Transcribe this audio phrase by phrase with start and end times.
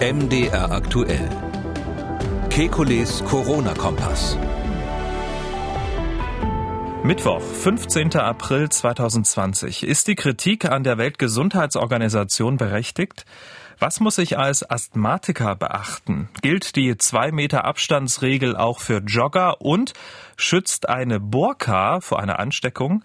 [0.00, 1.28] MDR aktuell.
[2.50, 4.38] Kekules Corona-Kompass.
[7.02, 8.16] Mittwoch, 15.
[8.16, 9.84] April 2020.
[9.84, 13.24] Ist die Kritik an der Weltgesundheitsorganisation berechtigt?
[13.78, 16.28] Was muss ich als Asthmatiker beachten?
[16.42, 19.92] Gilt die 2 Meter Abstandsregel auch für Jogger und
[20.36, 23.04] schützt eine Burka vor einer Ansteckung?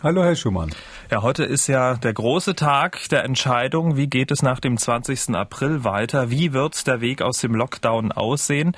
[0.00, 0.70] Hallo, Herr Schumann.
[1.10, 3.96] Ja, heute ist ja der große Tag der Entscheidung.
[3.96, 5.34] Wie geht es nach dem 20.
[5.34, 6.30] April weiter?
[6.30, 8.76] Wie wird der Weg aus dem Lockdown aussehen?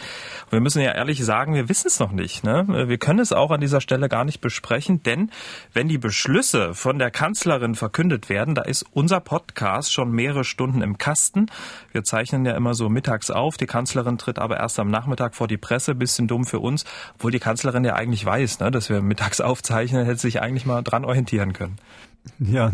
[0.49, 2.43] Wir müssen ja ehrlich sagen, wir wissen es noch nicht.
[2.43, 2.87] Ne?
[2.89, 5.31] Wir können es auch an dieser Stelle gar nicht besprechen, denn
[5.75, 10.81] wenn die Beschlüsse von der Kanzlerin verkündet werden, da ist unser Podcast schon mehrere Stunden
[10.81, 11.51] im Kasten.
[11.93, 13.59] Wir zeichnen ja immer so mittags auf.
[13.59, 15.95] Die Kanzlerin tritt aber erst am Nachmittag vor die Presse.
[15.95, 20.07] Bisschen dumm für uns, obwohl die Kanzlerin ja eigentlich weiß, ne, dass wir mittags aufzeichnen,
[20.07, 21.77] hätte sich eigentlich mal dran orientieren können.
[22.41, 22.73] Ja,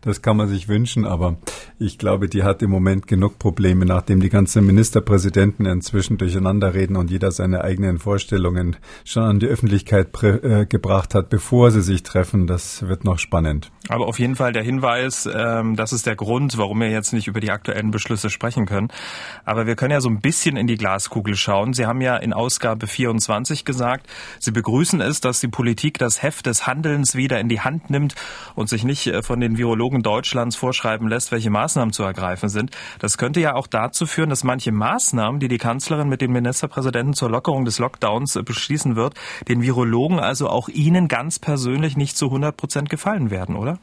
[0.00, 1.36] das kann man sich wünschen, aber
[1.78, 6.96] ich glaube, die hat im Moment genug Probleme, nachdem die ganzen Ministerpräsidenten inzwischen durcheinander reden
[6.96, 12.02] und jeder seine eigenen Vorstellungen schon an die Öffentlichkeit äh, gebracht hat, bevor sie sich
[12.02, 12.46] treffen.
[12.46, 13.70] Das wird noch spannend.
[13.88, 17.28] Aber auf jeden Fall der Hinweis, ähm, das ist der Grund, warum wir jetzt nicht
[17.28, 18.88] über die aktuellen Beschlüsse sprechen können.
[19.44, 21.72] Aber wir können ja so ein bisschen in die Glaskugel schauen.
[21.72, 24.06] Sie haben ja in Ausgabe 24 gesagt,
[24.40, 28.14] Sie begrüßen es, dass die Politik das Heft des Handelns wieder in die Hand nimmt
[28.54, 32.70] und sich nicht äh, von den Virologen Deutschlands vorschreiben lässt, welche Maßnahmen zu ergreifen sind.
[32.98, 37.14] Das könnte ja auch dazu führen, dass manche Maßnahmen, die die Kanzlerin mit den Ministerpräsidenten
[37.14, 39.14] zur Lockerung des Lockdowns äh, beschließen wird,
[39.48, 43.78] den Virologen, also auch Ihnen ganz persönlich nicht zu 100 Prozent gefallen werden, oder?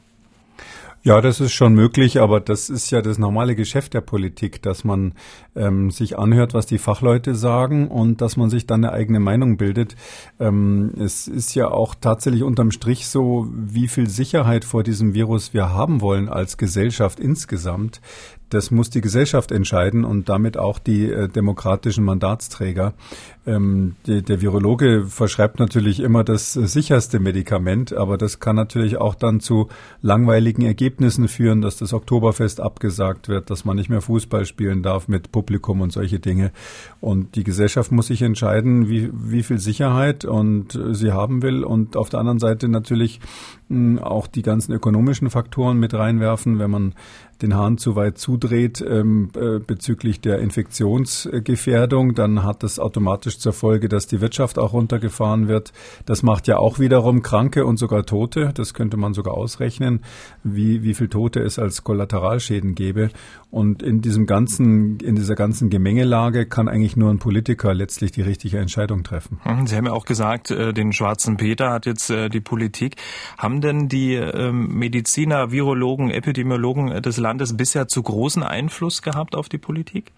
[1.08, 4.84] Ja, das ist schon möglich, aber das ist ja das normale Geschäft der Politik, dass
[4.84, 5.14] man
[5.56, 9.58] ähm, sich anhört, was die Fachleute sagen und dass man sich dann eine eigene Meinung
[9.58, 9.96] bildet.
[10.40, 15.54] Ähm, es ist ja auch tatsächlich unterm Strich so, wie viel Sicherheit vor diesem Virus
[15.54, 18.02] wir haben wollen als Gesellschaft insgesamt.
[18.50, 22.96] Das muss die Gesellschaft entscheiden und damit auch die äh, demokratischen Mandatsträger.
[23.48, 28.98] Ähm, die, der Virologe verschreibt natürlich immer das äh, sicherste Medikament, aber das kann natürlich
[28.98, 29.68] auch dann zu
[30.02, 35.08] langweiligen Ergebnissen führen, dass das Oktoberfest abgesagt wird, dass man nicht mehr Fußball spielen darf
[35.08, 36.52] mit Publikum und solche Dinge.
[37.02, 41.64] Und die Gesellschaft muss sich entscheiden, wie, wie viel Sicherheit und äh, sie haben will
[41.64, 43.20] und auf der anderen Seite natürlich
[43.70, 46.96] mh, auch die ganzen ökonomischen Faktoren mit reinwerfen, wenn man
[47.42, 53.54] den Hahn zu weit zudreht ähm, äh, bezüglich der Infektionsgefährdung, dann hat das automatisch zur
[53.54, 55.74] Folge, dass die Wirtschaft auch runtergefahren wird.
[56.06, 58.52] Das macht ja auch wiederum Kranke und sogar Tote.
[58.54, 60.02] Das könnte man sogar ausrechnen,
[60.44, 63.10] wie, wie viel Tote es als Kollateralschäden gäbe.
[63.52, 68.22] Und in diesem ganzen, in dieser ganzen Gemengelage kann eigentlich nur ein Politiker letztlich die
[68.22, 69.40] richtige Entscheidung treffen.
[69.46, 72.98] Mhm, Sie haben ja auch gesagt, äh, den schwarzen Peter hat jetzt äh, die Politik.
[73.38, 79.48] Haben denn die ähm, Mediziner, Virologen, Epidemiologen des Landes bisher zu großen Einfluss gehabt auf
[79.48, 80.12] die Politik?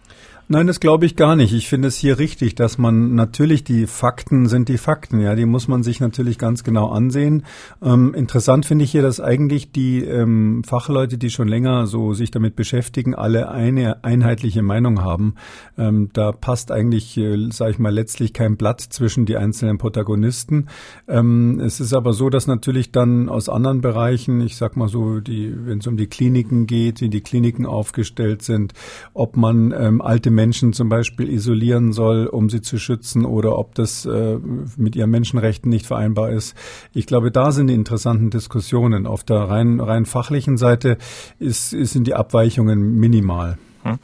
[0.50, 1.54] Nein, das glaube ich gar nicht.
[1.54, 5.46] Ich finde es hier richtig, dass man natürlich die Fakten sind die Fakten, ja, die
[5.46, 7.44] muss man sich natürlich ganz genau ansehen.
[7.84, 12.32] Ähm, interessant finde ich hier, dass eigentlich die ähm, Fachleute, die schon länger so sich
[12.32, 15.36] damit beschäftigen, alle eine einheitliche Meinung haben.
[15.78, 20.68] Ähm, da passt eigentlich, äh, sage ich mal, letztlich kein Blatt zwischen die einzelnen Protagonisten.
[21.10, 25.20] Ähm, es ist aber so, dass natürlich dann aus anderen Bereichen, ich sag mal so,
[25.20, 28.72] die, wenn es um die Kliniken geht, wie die Kliniken aufgestellt sind,
[29.14, 33.76] ob man ähm, alte Menschen zum Beispiel isolieren soll, um sie zu schützen, oder ob
[33.76, 34.38] das äh,
[34.78, 36.56] mit ihren Menschenrechten nicht vereinbar ist.
[36.94, 39.06] Ich glaube, da sind die interessanten Diskussionen.
[39.06, 40.98] Auf der rein, rein fachlichen Seite
[41.40, 43.58] ist, sind die Abweichungen minimal.
[43.84, 44.00] Hm.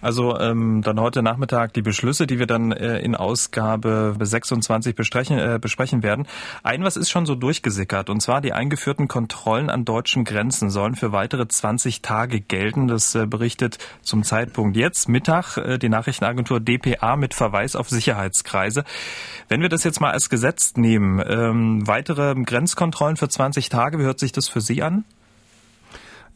[0.00, 5.38] Also ähm, dann heute Nachmittag die Beschlüsse, die wir dann äh, in Ausgabe 26 besprechen,
[5.38, 6.26] äh, besprechen werden.
[6.62, 10.94] Ein was ist schon so durchgesickert, und zwar die eingeführten Kontrollen an deutschen Grenzen sollen
[10.94, 12.88] für weitere 20 Tage gelten.
[12.88, 18.84] Das äh, berichtet zum Zeitpunkt jetzt Mittag äh, die Nachrichtenagentur dpa mit Verweis auf Sicherheitskreise.
[19.48, 24.04] Wenn wir das jetzt mal als Gesetz nehmen, ähm, weitere Grenzkontrollen für 20 Tage, wie
[24.04, 25.04] hört sich das für Sie an?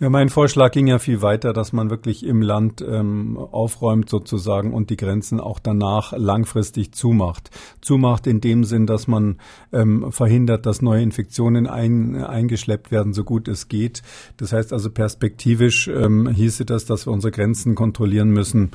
[0.00, 4.74] Ja, mein Vorschlag ging ja viel weiter, dass man wirklich im Land ähm, aufräumt sozusagen
[4.74, 7.50] und die Grenzen auch danach langfristig zumacht.
[7.80, 9.38] Zumacht in dem Sinn, dass man
[9.72, 14.02] ähm, verhindert, dass neue Infektionen ein, eingeschleppt werden, so gut es geht.
[14.36, 18.72] Das heißt also perspektivisch ähm, hieße das, dass wir unsere Grenzen kontrollieren müssen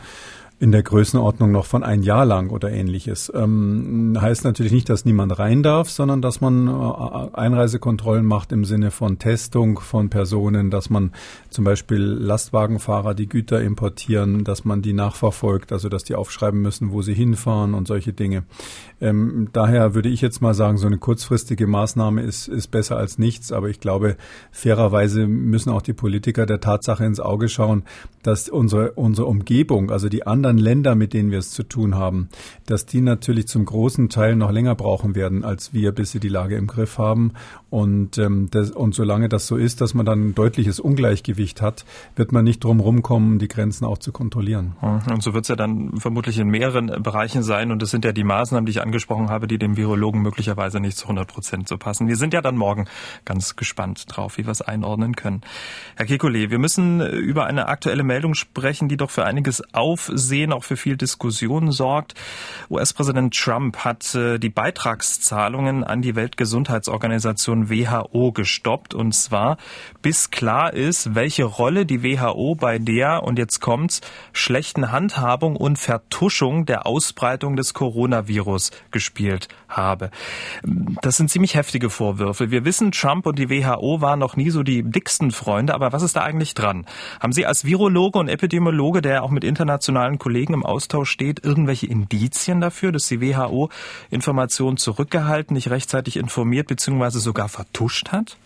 [0.60, 3.32] in der Größenordnung noch von ein Jahr lang oder ähnliches.
[3.34, 8.66] Ähm, heißt natürlich nicht, dass niemand rein darf, sondern dass man äh, Einreisekontrollen macht im
[8.66, 11.14] Sinne von Testung von Personen, dass man
[11.50, 16.92] zum Beispiel Lastwagenfahrer, die Güter importieren, dass man die nachverfolgt, also dass die aufschreiben müssen,
[16.92, 18.44] wo sie hinfahren und solche Dinge.
[19.02, 23.18] Ähm, daher würde ich jetzt mal sagen, so eine kurzfristige Maßnahme ist, ist besser als
[23.18, 24.18] nichts, aber ich glaube,
[24.52, 27.84] fairerweise müssen auch die Politiker der Tatsache ins Auge schauen,
[28.24, 32.30] dass unsere, unsere Umgebung, also die anderen Länder, mit denen wir es zu tun haben,
[32.66, 36.30] dass die natürlich zum großen Teil noch länger brauchen werden als wir, bis sie die
[36.30, 37.34] Lage im Griff haben.
[37.70, 41.86] Und, ähm, das, und solange das so ist, dass man dann ein deutliches Ungleichgewicht hat,
[42.16, 44.74] wird man nicht drum rumkommen, die Grenzen auch zu kontrollieren.
[44.82, 45.14] Mhm.
[45.14, 47.72] Und so wird es ja dann vermutlich in mehreren Bereichen sein.
[47.72, 50.98] Und es sind ja die Maßnahmen, die ich angesprochen habe, die dem Virologen möglicherweise nicht
[50.98, 52.08] zu 100 Prozent so passen.
[52.08, 52.86] Wir sind ja dann morgen
[53.24, 55.42] ganz gespannt drauf, wie wir es einordnen können.
[55.96, 60.64] Herr Kekulé, wir müssen über eine aktuelle Meldung sprechen, die doch für einiges Aufsehen, auch
[60.64, 62.16] für viel Diskussion sorgt.
[62.72, 69.58] US-Präsident Trump hat äh, die Beitragszahlungen an die Weltgesundheitsorganisation WHO gestoppt und zwar
[70.02, 74.02] bis klar ist, welche Rolle die WHO bei der, und jetzt kommt's,
[74.34, 80.12] schlechten Handhabung und Vertuschung der Ausbreitung des Coronavirus gespielt habe.
[81.02, 82.52] Das sind ziemlich heftige Vorwürfe.
[82.52, 86.04] Wir wissen, Trump und die WHO waren noch nie so die dicksten Freunde, aber was
[86.04, 86.86] ist da eigentlich dran?
[87.20, 91.88] Haben Sie als Virologe und Epidemiologe, der auch mit internationalen Kollegen im Austausch steht, irgendwelche
[91.88, 93.70] Indizien dafür, dass die WHO
[94.10, 97.20] Informationen zurückgehalten, nicht rechtzeitig informiert bzw.
[97.20, 98.38] sogar vertuscht hat?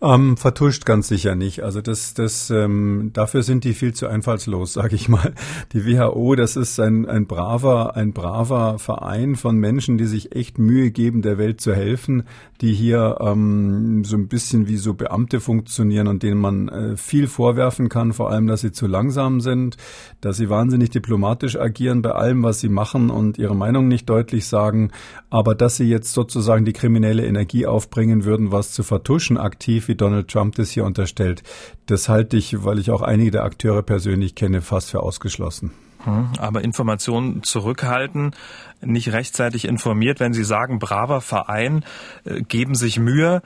[0.00, 1.64] Ähm, vertuscht ganz sicher nicht.
[1.64, 5.34] Also das, das, ähm, dafür sind die viel zu einfallslos, sage ich mal.
[5.72, 10.58] Die WHO, das ist ein, ein braver, ein braver Verein von Menschen, die sich echt
[10.58, 12.24] Mühe geben, der Welt zu helfen,
[12.60, 17.28] die hier ähm, so ein bisschen wie so Beamte funktionieren und denen man äh, viel
[17.28, 19.76] vorwerfen kann, vor allem, dass sie zu langsam sind,
[20.20, 24.46] dass sie wahnsinnig diplomatisch agieren bei allem, was sie machen und ihre Meinung nicht deutlich
[24.46, 24.90] sagen,
[25.30, 29.94] aber dass sie jetzt sozusagen die kriminelle Energie aufbringen würden, was zu vertuschen aktiv wie
[29.94, 31.42] Donald Trump das hier unterstellt,
[31.86, 35.70] das halte ich, weil ich auch einige der Akteure persönlich kenne, fast für ausgeschlossen.
[36.04, 38.34] Hm, aber Informationen zurückhalten,
[38.80, 41.84] nicht rechtzeitig informiert, wenn Sie sagen, braver Verein,
[42.24, 43.42] äh, geben sich Mühe,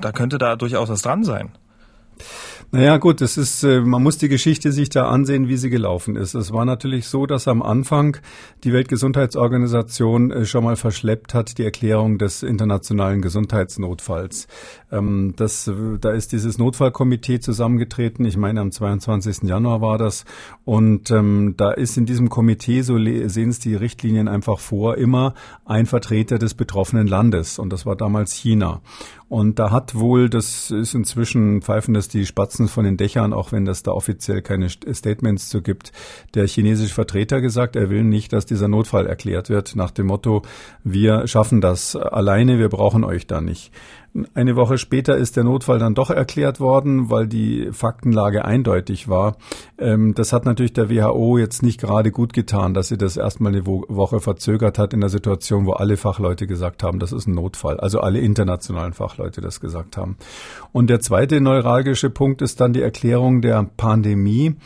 [0.00, 1.50] da könnte da durchaus was dran sein.
[2.72, 6.14] Naja, gut, es ist, äh, man muss die Geschichte sich da ansehen, wie sie gelaufen
[6.14, 6.34] ist.
[6.34, 8.16] Es war natürlich so, dass am Anfang
[8.62, 14.46] die Weltgesundheitsorganisation äh, schon mal verschleppt hat, die Erklärung des internationalen Gesundheitsnotfalls.
[14.92, 15.68] Ähm, das,
[16.00, 18.24] da ist dieses Notfallkomitee zusammengetreten.
[18.24, 19.48] Ich meine, am 22.
[19.48, 20.24] Januar war das.
[20.64, 25.34] Und ähm, da ist in diesem Komitee, so sehen es die Richtlinien einfach vor, immer
[25.64, 27.58] ein Vertreter des betroffenen Landes.
[27.58, 28.80] Und das war damals China.
[29.30, 33.52] Und da hat wohl, das ist inzwischen pfeifen das die Spatzen von den Dächern, auch
[33.52, 35.92] wenn das da offiziell keine Statements zu gibt,
[36.34, 40.42] der chinesische Vertreter gesagt, er will nicht, dass dieser Notfall erklärt wird, nach dem Motto,
[40.82, 43.70] wir schaffen das alleine, wir brauchen euch da nicht.
[44.34, 49.36] Eine Woche später ist der Notfall dann doch erklärt worden, weil die Faktenlage eindeutig war.
[49.78, 53.52] Ähm, das hat natürlich der WHO jetzt nicht gerade gut getan, dass sie das erstmal
[53.52, 57.34] eine Woche verzögert hat in der Situation, wo alle Fachleute gesagt haben, das ist ein
[57.34, 57.78] Notfall.
[57.78, 60.16] Also alle internationalen Fachleute das gesagt haben.
[60.72, 64.56] Und der zweite neuralgische Punkt ist dann die Erklärung der Pandemie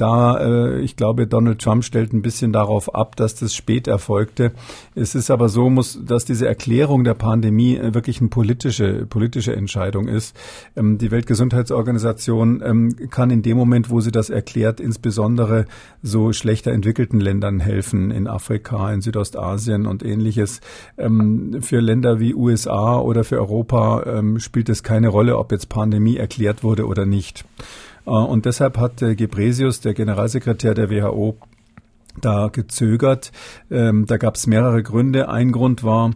[0.00, 4.52] da, äh, ich glaube, Donald Trump stellt ein bisschen darauf ab, dass das spät erfolgte.
[4.94, 9.54] Es ist aber so, muss, dass diese Erklärung der Pandemie äh, wirklich eine politische, politische
[9.54, 10.34] Entscheidung ist.
[10.76, 15.66] Ähm, die Weltgesundheitsorganisation ähm, kann in dem Moment, wo sie das erklärt, insbesondere
[16.02, 20.60] so schlechter entwickelten Ländern helfen, in Afrika, in Südostasien und ähnliches.
[20.96, 25.68] Ähm, für Länder wie USA oder für Europa ähm, spielt es keine Rolle, ob jetzt
[25.68, 27.44] Pandemie erklärt wurde oder nicht.
[28.06, 31.36] Äh, und deshalb hat Gebresius, der Generalsekretär der WHO,
[32.20, 33.32] da gezögert.
[33.70, 35.28] Ähm, da gab es mehrere Gründe.
[35.28, 36.10] Ein Grund war,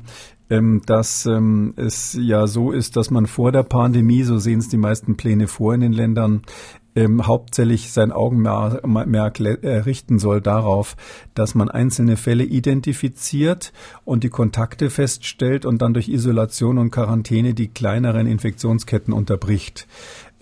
[0.50, 4.68] ähm, dass ähm, es ja so ist, dass man vor der Pandemie, so sehen es
[4.68, 6.42] die meisten Pläne vor in den Ländern,
[6.96, 10.96] ähm, hauptsächlich sein Augenmerk äh, richten soll darauf,
[11.34, 13.72] dass man einzelne Fälle identifiziert
[14.04, 19.88] und die Kontakte feststellt und dann durch Isolation und Quarantäne die kleineren Infektionsketten unterbricht.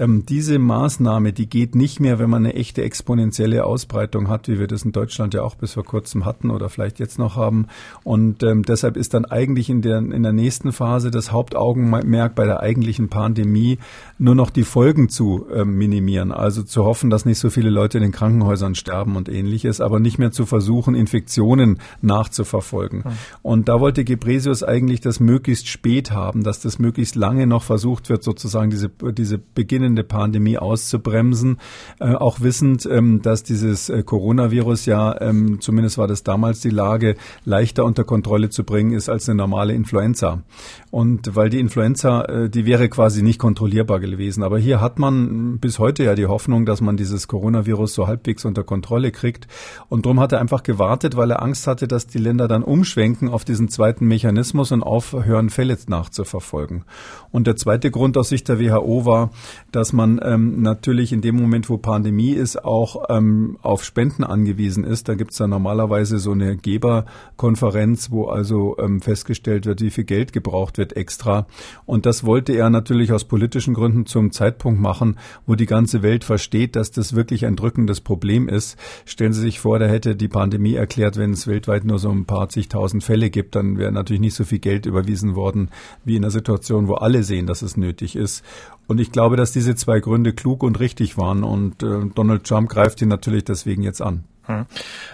[0.02, 4.58] Ähm, diese Maßnahme, die geht nicht mehr, wenn man eine echte exponentielle Ausbreitung hat, wie
[4.58, 7.68] wir das in Deutschland ja auch bis vor kurzem hatten oder vielleicht jetzt noch haben.
[8.02, 12.46] Und ähm, deshalb ist dann eigentlich in der, in der nächsten Phase das Hauptaugenmerk bei
[12.46, 13.78] der eigentlichen Pandemie
[14.18, 16.32] nur noch die Folgen zu äh, minimieren.
[16.32, 20.00] Also zu hoffen, dass nicht so viele Leute in den Krankenhäusern sterben und ähnliches, aber
[20.00, 23.04] nicht mehr zu versuchen, Infektionen nachzuverfolgen.
[23.04, 23.12] Mhm.
[23.42, 28.08] Und da wollte Gebresius eigentlich das möglichst spät haben, dass das möglichst lange noch versucht
[28.08, 31.58] wird, sozusagen diese, diese beginnende beginnende Pandemie auszubremsen,
[32.00, 36.70] äh, auch wissend, ähm, dass dieses äh, Coronavirus ja, ähm, zumindest war das damals die
[36.70, 40.42] Lage, leichter unter Kontrolle zu bringen ist als eine normale Influenza.
[40.90, 44.42] Und weil die Influenza, äh, die wäre quasi nicht kontrollierbar gewesen.
[44.42, 48.44] Aber hier hat man bis heute ja die Hoffnung, dass man dieses Coronavirus so halbwegs
[48.44, 49.46] unter Kontrolle kriegt.
[49.88, 53.28] Und darum hat er einfach gewartet, weil er Angst hatte, dass die Länder dann umschwenken
[53.28, 56.84] auf diesen zweiten Mechanismus und aufhören, Fälle nachzuverfolgen.
[57.30, 59.30] Und der zweite Grund aus Sicht der WHO war,
[59.72, 64.84] dass man ähm, natürlich in dem Moment, wo Pandemie ist, auch ähm, auf Spenden angewiesen
[64.84, 65.08] ist.
[65.08, 70.04] Da gibt es ja normalerweise so eine Geberkonferenz, wo also ähm, festgestellt wird, wie viel
[70.04, 71.46] Geld gebraucht wird extra.
[71.86, 76.22] Und das wollte er natürlich aus politischen Gründen zum Zeitpunkt machen, wo die ganze Welt
[76.22, 78.78] versteht, dass das wirklich ein drückendes Problem ist.
[79.06, 82.26] Stellen Sie sich vor, der hätte die Pandemie erklärt, wenn es weltweit nur so ein
[82.26, 85.70] paar zigtausend Fälle gibt, dann wäre natürlich nicht so viel Geld überwiesen worden,
[86.04, 88.44] wie in einer Situation, wo alle sehen, dass es nötig ist.
[88.92, 91.44] Und ich glaube, dass diese zwei Gründe klug und richtig waren.
[91.44, 94.24] Und äh, Donald Trump greift ihn natürlich deswegen jetzt an.
[94.44, 94.66] Hm.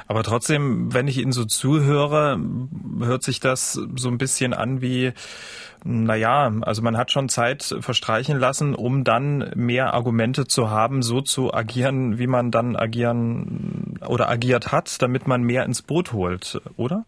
[0.09, 2.41] Aber trotzdem, wenn ich Ihnen so zuhöre,
[2.99, 5.13] hört sich das so ein bisschen an wie,
[5.85, 11.21] naja, also man hat schon Zeit verstreichen lassen, um dann mehr Argumente zu haben, so
[11.21, 16.61] zu agieren, wie man dann agieren oder agiert hat, damit man mehr ins Boot holt,
[16.77, 17.05] oder?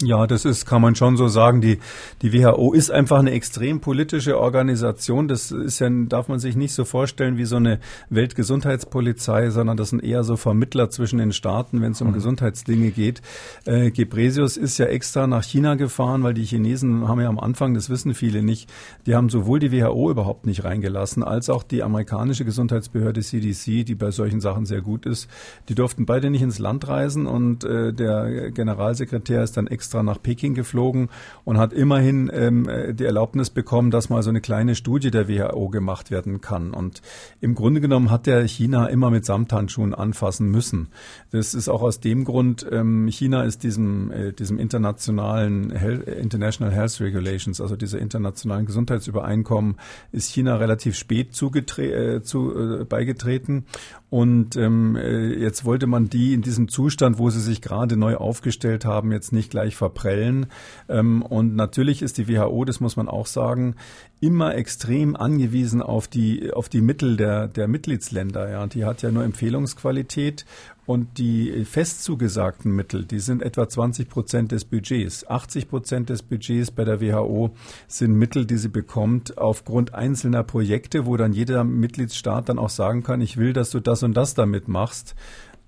[0.00, 1.60] Ja, das ist, kann man schon so sagen.
[1.60, 1.80] Die,
[2.22, 5.26] die WHO ist einfach eine extrem politische Organisation.
[5.26, 9.90] Das ist ja, darf man sich nicht so vorstellen wie so eine Weltgesundheitspolizei, sondern das
[9.90, 12.12] sind eher so Vermittler zwischen den Staaten, wenn es um mhm.
[12.12, 13.22] Gesundheitsdinge geht.
[13.64, 17.74] Äh, Gebresius ist ja extra nach China gefahren, weil die Chinesen haben ja am Anfang,
[17.74, 18.70] das wissen viele nicht,
[19.04, 23.96] die haben sowohl die WHO überhaupt nicht reingelassen, als auch die amerikanische Gesundheitsbehörde CDC, die
[23.96, 25.28] bei solchen Sachen sehr gut ist.
[25.68, 30.02] Die durften beide nicht ins Land reisen und äh, der Generalsekretär ist dann extra extra
[30.02, 31.08] nach Peking geflogen
[31.46, 35.70] und hat immerhin ähm, die Erlaubnis bekommen, dass mal so eine kleine Studie der WHO
[35.70, 36.74] gemacht werden kann.
[36.74, 37.00] Und
[37.40, 40.88] im Grunde genommen hat der China immer mit Samthandschuhen anfassen müssen.
[41.30, 46.74] Das ist auch aus dem Grund, ähm, China ist diesem, äh, diesem internationalen Health, International
[46.74, 49.76] Health Regulations, also dieser internationalen Gesundheitsübereinkommen,
[50.12, 53.64] ist China relativ spät äh, zu, äh, beigetreten.
[54.10, 58.16] Und ähm, äh, jetzt wollte man die in diesem Zustand, wo sie sich gerade neu
[58.16, 60.46] aufgestellt haben, jetzt nicht gleich verprellen.
[60.88, 63.76] Ähm, und natürlich ist die WHO, das muss man auch sagen,
[64.20, 68.50] immer extrem angewiesen auf die, auf die Mittel der, der Mitgliedsländer.
[68.50, 68.66] Ja.
[68.66, 70.44] Die hat ja nur Empfehlungsqualität
[70.88, 75.28] und die fest zugesagten Mittel, die sind etwa 20 Prozent des Budgets.
[75.28, 77.50] 80 Prozent des Budgets bei der WHO
[77.86, 83.02] sind Mittel, die sie bekommt aufgrund einzelner Projekte, wo dann jeder Mitgliedsstaat dann auch sagen
[83.02, 85.14] kann, ich will, dass du das und das damit machst.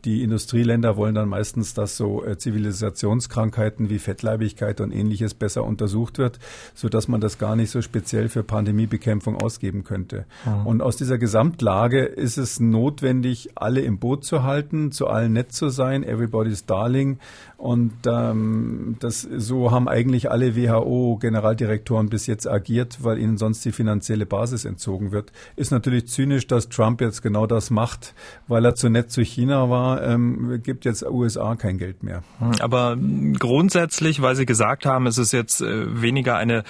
[0.04, 6.19] Die Industrieländer wollen dann meistens, dass so äh, Zivilisationskrankheiten wie Fettleibigkeit und ähnliches besser untersucht
[6.19, 6.38] wird,
[6.75, 10.25] so dass man das gar nicht so speziell für Pandemiebekämpfung ausgeben könnte.
[10.47, 10.66] Mhm.
[10.66, 15.52] Und aus dieser Gesamtlage ist es notwendig, alle im Boot zu halten, zu allen nett
[15.52, 17.19] zu sein, everybody's darling.
[17.59, 23.73] Und ähm, das so haben eigentlich alle WHO-Generaldirektoren bis jetzt agiert, weil ihnen sonst die
[23.73, 25.30] finanzielle Basis entzogen wird.
[25.57, 28.14] Ist natürlich zynisch, dass Trump jetzt genau das macht,
[28.49, 32.23] weil er zu nett zu China war ähm, gibt jetzt USA kein Geld mehr.
[32.61, 32.97] Aber
[33.38, 36.64] grundsätzlich, weil Sie gesagt haben, es ist jetzt äh, weniger eine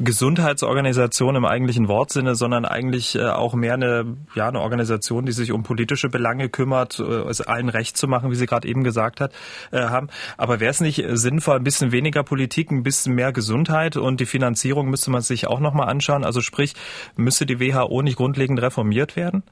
[0.00, 5.52] Gesundheitsorganisation im eigentlichen Wortsinne, sondern eigentlich äh, auch mehr eine, ja, eine Organisation, die sich
[5.52, 9.20] um politische Belange kümmert, äh, es allen recht zu machen, wie Sie gerade eben gesagt
[9.20, 9.32] hat,
[9.72, 10.08] haben.
[10.36, 14.26] Aber wäre es nicht sinnvoll, ein bisschen weniger Politik, ein bisschen mehr Gesundheit und die
[14.26, 16.24] Finanzierung müsste man sich auch nochmal anschauen?
[16.24, 16.74] Also sprich,
[17.16, 19.42] müsste die WHO nicht grundlegend reformiert werden?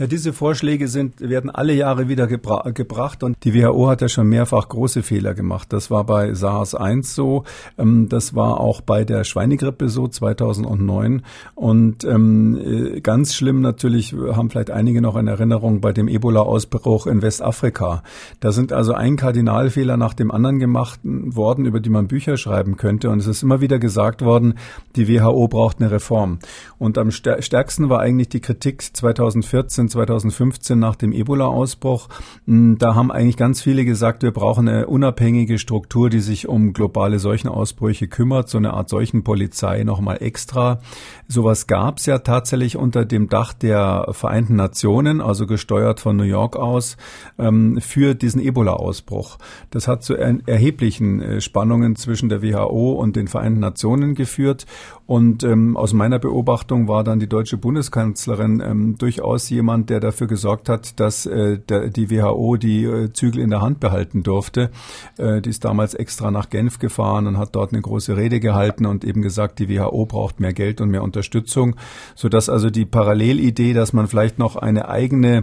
[0.00, 4.08] Ja, diese Vorschläge sind, werden alle Jahre wieder gebra gebracht und die WHO hat ja
[4.08, 5.74] schon mehrfach große Fehler gemacht.
[5.74, 7.44] Das war bei SARS-1 so,
[7.76, 11.20] ähm, das war auch bei der Schweinegrippe so 2009
[11.54, 17.06] und ähm, äh, ganz schlimm natürlich haben vielleicht einige noch in Erinnerung bei dem Ebola-Ausbruch
[17.06, 18.02] in Westafrika.
[18.40, 22.78] Da sind also ein Kardinalfehler nach dem anderen gemacht worden, über die man Bücher schreiben
[22.78, 24.54] könnte und es ist immer wieder gesagt worden,
[24.96, 26.38] die WHO braucht eine Reform.
[26.78, 32.08] Und am stärksten war eigentlich die Kritik 2014 2015 nach dem Ebola-Ausbruch.
[32.46, 36.72] Hm, da haben eigentlich ganz viele gesagt, wir brauchen eine unabhängige Struktur, die sich um
[36.72, 40.80] globale Seuchenausbrüche kümmert, so eine Art Seuchenpolizei nochmal extra.
[41.28, 46.24] Sowas gab es ja tatsächlich unter dem Dach der Vereinten Nationen, also gesteuert von New
[46.24, 46.96] York aus,
[47.38, 49.38] ähm, für diesen Ebola-Ausbruch.
[49.70, 54.66] Das hat zu erheblichen äh, Spannungen zwischen der WHO und den Vereinten Nationen geführt.
[55.10, 60.28] Und ähm, aus meiner Beobachtung war dann die deutsche Bundeskanzlerin ähm, durchaus jemand, der dafür
[60.28, 64.70] gesorgt hat, dass äh, der, die WHO die äh, Zügel in der Hand behalten durfte.
[65.18, 68.86] Äh, die ist damals extra nach Genf gefahren und hat dort eine große Rede gehalten
[68.86, 71.74] und eben gesagt, die WHO braucht mehr Geld und mehr Unterstützung,
[72.14, 75.42] sodass also die Parallelidee, dass man vielleicht noch eine eigene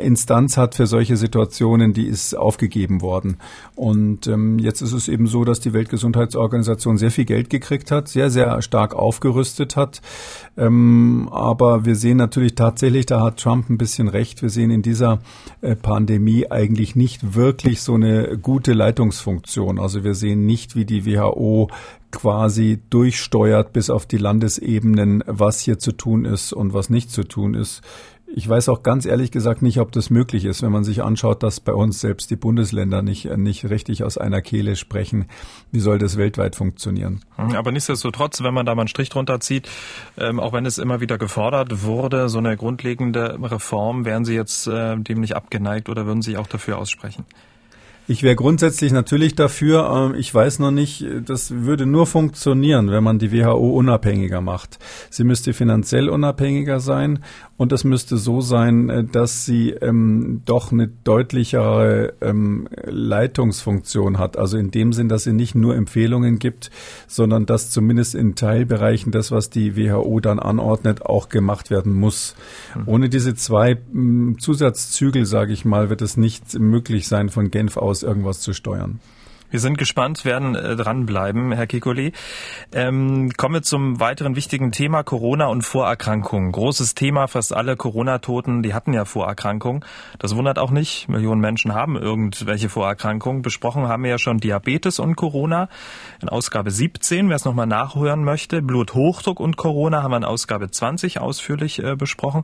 [0.00, 3.36] Instanz hat für solche Situationen, die ist aufgegeben worden.
[3.74, 8.08] Und ähm, jetzt ist es eben so, dass die Weltgesundheitsorganisation sehr viel Geld gekriegt hat,
[8.08, 10.00] sehr, sehr stark aufgerüstet hat.
[10.56, 14.82] Ähm, aber wir sehen natürlich tatsächlich, da hat Trump ein bisschen recht, wir sehen in
[14.82, 15.18] dieser
[15.60, 19.78] äh, Pandemie eigentlich nicht wirklich so eine gute Leitungsfunktion.
[19.78, 21.68] Also wir sehen nicht, wie die WHO
[22.14, 27.24] quasi durchsteuert bis auf die Landesebenen, was hier zu tun ist und was nicht zu
[27.24, 27.82] tun ist.
[28.36, 31.44] Ich weiß auch ganz ehrlich gesagt nicht, ob das möglich ist, wenn man sich anschaut,
[31.44, 35.26] dass bei uns selbst die Bundesländer nicht, nicht richtig aus einer Kehle sprechen.
[35.70, 37.20] Wie soll das weltweit funktionieren?
[37.36, 39.68] Hm, aber nichtsdestotrotz, wenn man da mal einen Strich drunter zieht,
[40.18, 44.66] ähm, auch wenn es immer wieder gefordert wurde, so eine grundlegende Reform, wären Sie jetzt
[44.66, 47.24] äh, dem nicht abgeneigt oder würden Sie auch dafür aussprechen?
[48.06, 49.90] Ich wäre grundsätzlich natürlich dafür.
[49.90, 54.78] Ähm, ich weiß noch nicht, das würde nur funktionieren, wenn man die WHO unabhängiger macht.
[55.08, 57.20] Sie müsste finanziell unabhängiger sein
[57.56, 64.36] und es müsste so sein, äh, dass sie ähm, doch eine deutlichere ähm, Leitungsfunktion hat.
[64.36, 66.70] Also in dem Sinn, dass sie nicht nur Empfehlungen gibt,
[67.06, 72.34] sondern dass zumindest in Teilbereichen das, was die WHO dann anordnet, auch gemacht werden muss.
[72.74, 72.82] Mhm.
[72.86, 73.78] Ohne diese zwei
[74.38, 78.52] Zusatzzügel, sage ich mal, wird es nicht möglich sein, von Genf aus aus irgendwas zu
[78.52, 78.98] steuern.
[79.54, 82.10] Wir sind gespannt, werden äh, dranbleiben, Herr Kikoli.
[82.72, 86.50] Ähm, kommen wir zum weiteren wichtigen Thema Corona und Vorerkrankungen.
[86.50, 89.84] Großes Thema, fast alle Corona-Toten, die hatten ja Vorerkrankungen.
[90.18, 91.08] Das wundert auch nicht.
[91.08, 93.42] Millionen Menschen haben irgendwelche Vorerkrankungen.
[93.42, 95.68] Besprochen haben wir ja schon Diabetes und Corona
[96.20, 98.60] in Ausgabe 17, wer es nochmal nachhören möchte.
[98.60, 102.42] Bluthochdruck und Corona haben wir in Ausgabe 20 ausführlich äh, besprochen.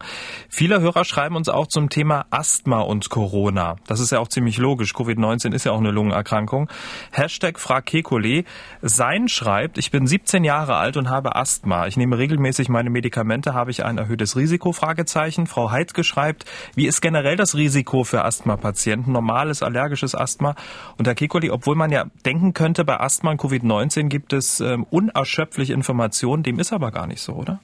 [0.49, 3.75] Viele Hörer schreiben uns auch zum Thema Asthma und Corona.
[3.89, 4.95] Das ist ja auch ziemlich logisch.
[4.95, 6.71] Covid-19 ist ja auch eine Lungenerkrankung.
[7.13, 8.45] Hashtag Frag Kekole.
[8.83, 11.87] Sein schreibt, ich bin 17 Jahre alt und habe Asthma.
[11.87, 14.73] Ich nehme regelmäßig meine Medikamente, habe ich ein erhöhtes Risiko?
[14.73, 15.47] Fragezeichen.
[15.47, 19.13] Frau Heidke schreibt, wie ist generell das Risiko für Asthma-Patienten?
[19.13, 20.55] Normales allergisches Asthma.
[20.99, 24.85] Und Herr Kekole, obwohl man ja denken könnte, bei Asthma und Covid-19 gibt es ähm,
[24.91, 27.61] unerschöpflich Informationen, dem ist aber gar nicht so, oder?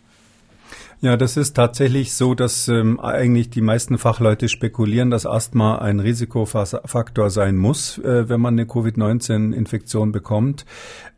[1.03, 6.01] Ja, das ist tatsächlich so, dass ähm, eigentlich die meisten Fachleute spekulieren, dass Asthma ein
[6.01, 10.65] Risikofaktor sein muss, äh, wenn man eine Covid-19-Infektion bekommt.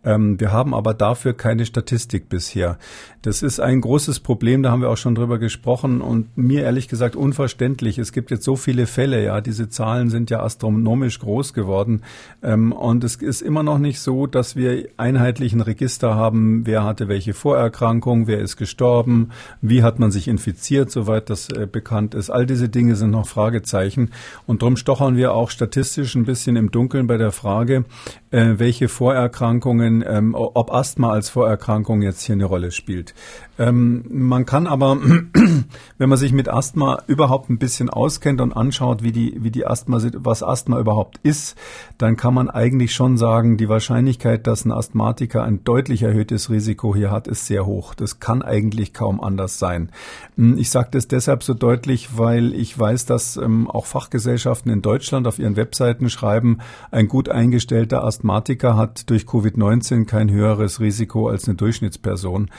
[0.05, 2.79] Ähm, wir haben aber dafür keine Statistik bisher.
[3.23, 6.87] Das ist ein großes Problem, da haben wir auch schon drüber gesprochen und mir ehrlich
[6.89, 7.99] gesagt unverständlich.
[7.99, 12.03] Es gibt jetzt so viele Fälle, ja, diese Zahlen sind ja astronomisch groß geworden
[12.43, 17.09] ähm, und es ist immer noch nicht so, dass wir einheitlichen Register haben, wer hatte
[17.09, 19.31] welche Vorerkrankung, wer ist gestorben,
[19.69, 22.31] wie hat man sich infiziert, soweit das äh, bekannt ist.
[22.31, 24.11] All diese Dinge sind noch Fragezeichen
[24.47, 27.85] und darum stochern wir auch statistisch ein bisschen im Dunkeln bei der Frage,
[28.31, 33.15] äh, welche Vorerkrankungen, ähm, ob Asthma als Vorerkrankung jetzt hier eine Rolle spielt.
[33.59, 34.99] Ähm, man kann aber,
[35.99, 39.67] wenn man sich mit Asthma überhaupt ein bisschen auskennt und anschaut, wie die, wie die
[39.67, 41.57] Asthma, was Asthma überhaupt ist,
[41.99, 46.95] dann kann man eigentlich schon sagen, die Wahrscheinlichkeit, dass ein Asthmatiker ein deutlich erhöhtes Risiko
[46.95, 47.95] hier hat, ist sehr hoch.
[47.95, 49.91] Das kann eigentlich kaum anders sein.
[50.37, 54.83] Hm, ich sage das deshalb so deutlich, weil ich weiß, dass ähm, auch Fachgesellschaften in
[54.83, 56.59] Deutschland auf ihren Webseiten schreiben,
[56.93, 62.51] ein gut eingestellter Asthmatiker hat durch Covid-19 kein höheres Risiko als eine Durchschnittsperson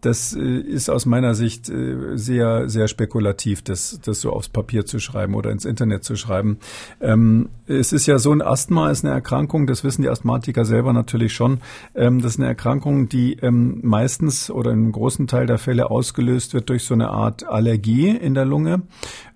[0.00, 4.86] das äh, ist aus meiner Sicht äh, sehr, sehr spekulativ, das, das so aufs Papier
[4.86, 6.58] zu schreiben oder ins Internet zu schreiben.
[7.00, 10.92] Ähm, es ist ja so, ein Asthma ist eine Erkrankung, das wissen die Asthmatiker selber
[10.92, 11.60] natürlich schon.
[11.94, 16.54] Ähm, das ist eine Erkrankung, die ähm, meistens oder einem großen Teil der Fälle ausgelöst
[16.54, 18.82] wird durch so eine Art Allergie in der Lunge.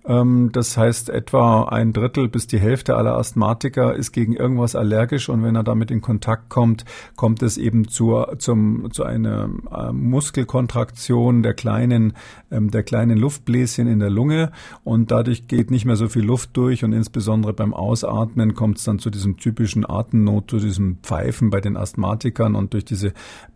[0.05, 5.29] Ähm, das heißt, etwa ein Drittel bis die Hälfte aller Asthmatiker ist gegen irgendwas allergisch
[5.29, 6.83] und wenn er damit in Kontakt kommt,
[7.15, 12.13] kommt es eben zu, zum, zu einer äh, Muskelkontraktion der kleinen,
[12.51, 14.51] ähm, der kleinen Luftbläschen in der Lunge
[14.83, 18.83] und dadurch geht nicht mehr so viel Luft durch und insbesondere beim Ausatmen kommt es
[18.83, 23.13] dann zu diesem typischen Atemnot, zu diesem Pfeifen bei den Asthmatikern und durch diese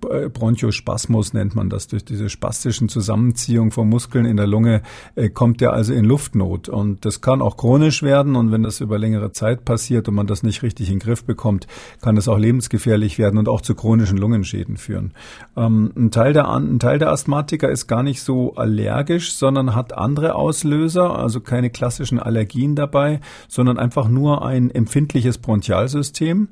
[0.09, 4.81] äh, Bronchospasmus nennt man das, durch diese spastischen Zusammenziehung von Muskeln in der Lunge
[5.15, 6.69] äh, kommt er also in Luft Luftnot.
[6.69, 8.35] Und das kann auch chronisch werden.
[8.35, 11.23] Und wenn das über längere Zeit passiert und man das nicht richtig in den Griff
[11.23, 11.67] bekommt,
[12.01, 15.13] kann es auch lebensgefährlich werden und auch zu chronischen Lungenschäden führen.
[15.55, 19.97] Ähm, ein, Teil der, ein Teil der Asthmatiker ist gar nicht so allergisch, sondern hat
[19.97, 26.49] andere Auslöser, also keine klassischen Allergien dabei, sondern einfach nur ein empfindliches Bronchialsystem.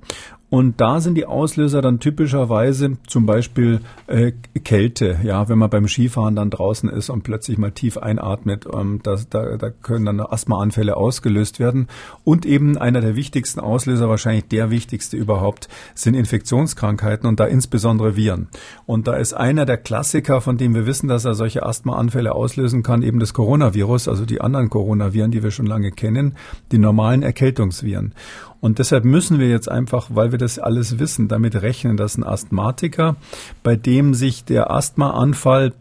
[0.55, 4.31] Und da sind die Auslöser dann typischerweise zum Beispiel äh,
[4.63, 5.19] Kälte.
[5.21, 9.27] Ja, wenn man beim Skifahren dann draußen ist und plötzlich mal tief einatmet, ähm, das,
[9.27, 11.87] da, da können dann Asthmaanfälle ausgelöst werden.
[12.23, 18.15] Und eben einer der wichtigsten Auslöser, wahrscheinlich der wichtigste überhaupt, sind Infektionskrankheiten und da insbesondere
[18.15, 18.47] Viren.
[18.85, 22.81] Und da ist einer der Klassiker, von dem wir wissen, dass er solche Asthmaanfälle auslösen
[22.81, 26.35] kann, eben das Coronavirus, also die anderen Coronaviren, die wir schon lange kennen,
[26.71, 28.13] die normalen Erkältungsviren.
[28.65, 32.23] Und deshalb müssen wir jetzt einfach, weil wir das alles wissen, damit rechnen, dass ein
[32.23, 33.15] Asthmatiker,
[33.61, 35.73] bei dem sich der Asthmaanfall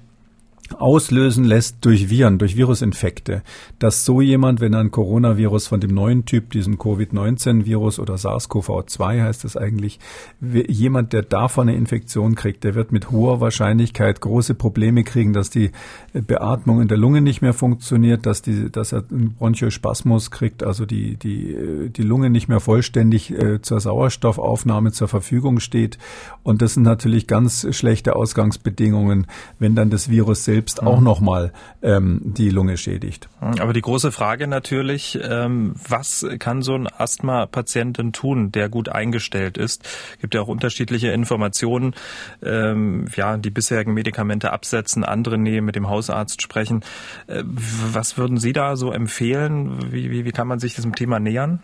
[0.74, 3.42] auslösen lässt durch Viren, durch Virusinfekte,
[3.78, 9.22] dass so jemand, wenn er ein Coronavirus von dem neuen Typ, diesem Covid-19-Virus oder SARS-CoV-2
[9.22, 9.98] heißt es eigentlich,
[10.40, 15.50] jemand, der davon eine Infektion kriegt, der wird mit hoher Wahrscheinlichkeit große Probleme kriegen, dass
[15.50, 15.70] die
[16.12, 20.86] Beatmung in der Lunge nicht mehr funktioniert, dass, die, dass er einen Bronchospasmus kriegt, also
[20.86, 25.98] die, die, die Lunge nicht mehr vollständig äh, zur Sauerstoffaufnahme zur Verfügung steht.
[26.42, 29.26] Und das sind natürlich ganz schlechte Ausgangsbedingungen,
[29.58, 31.04] wenn dann das Virus selbst auch mhm.
[31.04, 33.28] nochmal ähm, die Lunge schädigt.
[33.40, 38.88] Aber die große Frage natürlich, ähm, was kann so ein Asthma-Patient denn tun, der gut
[38.88, 39.84] eingestellt ist?
[40.14, 41.94] Es gibt ja auch unterschiedliche Informationen,
[42.42, 46.82] ähm, ja, die bisherigen Medikamente absetzen, andere nehmen, mit dem Hausarzt sprechen.
[47.26, 49.92] Äh, was würden Sie da so empfehlen?
[49.92, 51.60] Wie, wie, wie kann man sich diesem Thema nähern?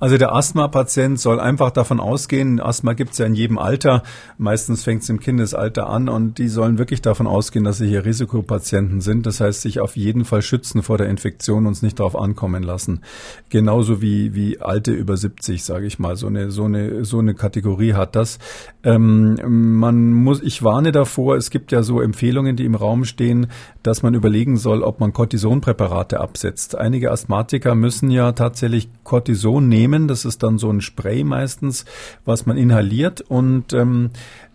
[0.00, 4.04] Also der Asthma-Patient soll einfach davon ausgehen, Asthma gibt es ja in jedem Alter,
[4.36, 8.04] meistens fängt es im Kindesalter an und die sollen wirklich davon ausgehen, dass sie hier
[8.04, 9.26] Risikopatienten sind.
[9.26, 13.00] Das heißt, sich auf jeden Fall schützen vor der Infektion, uns nicht darauf ankommen lassen.
[13.48, 16.14] Genauso wie, wie Alte über 70, sage ich mal.
[16.14, 18.38] So eine, so eine, so eine Kategorie hat das.
[18.84, 23.48] Ähm, man muss, ich warne davor, es gibt ja so Empfehlungen, die im Raum stehen,
[23.82, 26.76] dass man überlegen soll, ob man Cortisonpräparate absetzt.
[26.76, 30.08] Einige Asthmatiker müssen ja tatsächlich Cortison nehmen nehmen.
[30.08, 31.84] Das ist dann so ein Spray meistens,
[32.24, 34.10] was man inhaliert und ähm,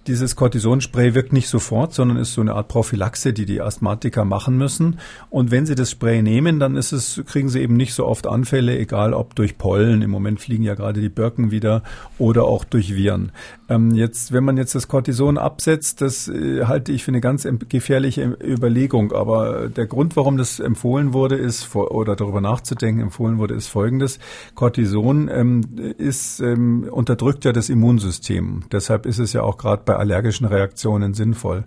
[0.07, 4.57] dieses Cortisonspray wirkt nicht sofort, sondern ist so eine Art Prophylaxe, die die Asthmatiker machen
[4.57, 4.99] müssen.
[5.29, 8.27] Und wenn sie das Spray nehmen, dann ist es, kriegen sie eben nicht so oft
[8.27, 11.83] Anfälle, egal ob durch Pollen, im Moment fliegen ja gerade die Birken wieder,
[12.17, 13.31] oder auch durch Viren.
[13.69, 17.47] Ähm, jetzt, wenn man jetzt das Cortison absetzt, das äh, halte ich für eine ganz
[17.69, 19.13] gefährliche Überlegung.
[19.13, 24.19] Aber der Grund, warum das empfohlen wurde, ist, oder darüber nachzudenken, empfohlen wurde, ist folgendes.
[24.55, 25.61] Cortison ähm,
[25.97, 28.63] ist, ähm, unterdrückt ja das Immunsystem.
[28.71, 31.65] Deshalb ist es ja auch gerade bei bei allergischen Reaktionen sinnvoll.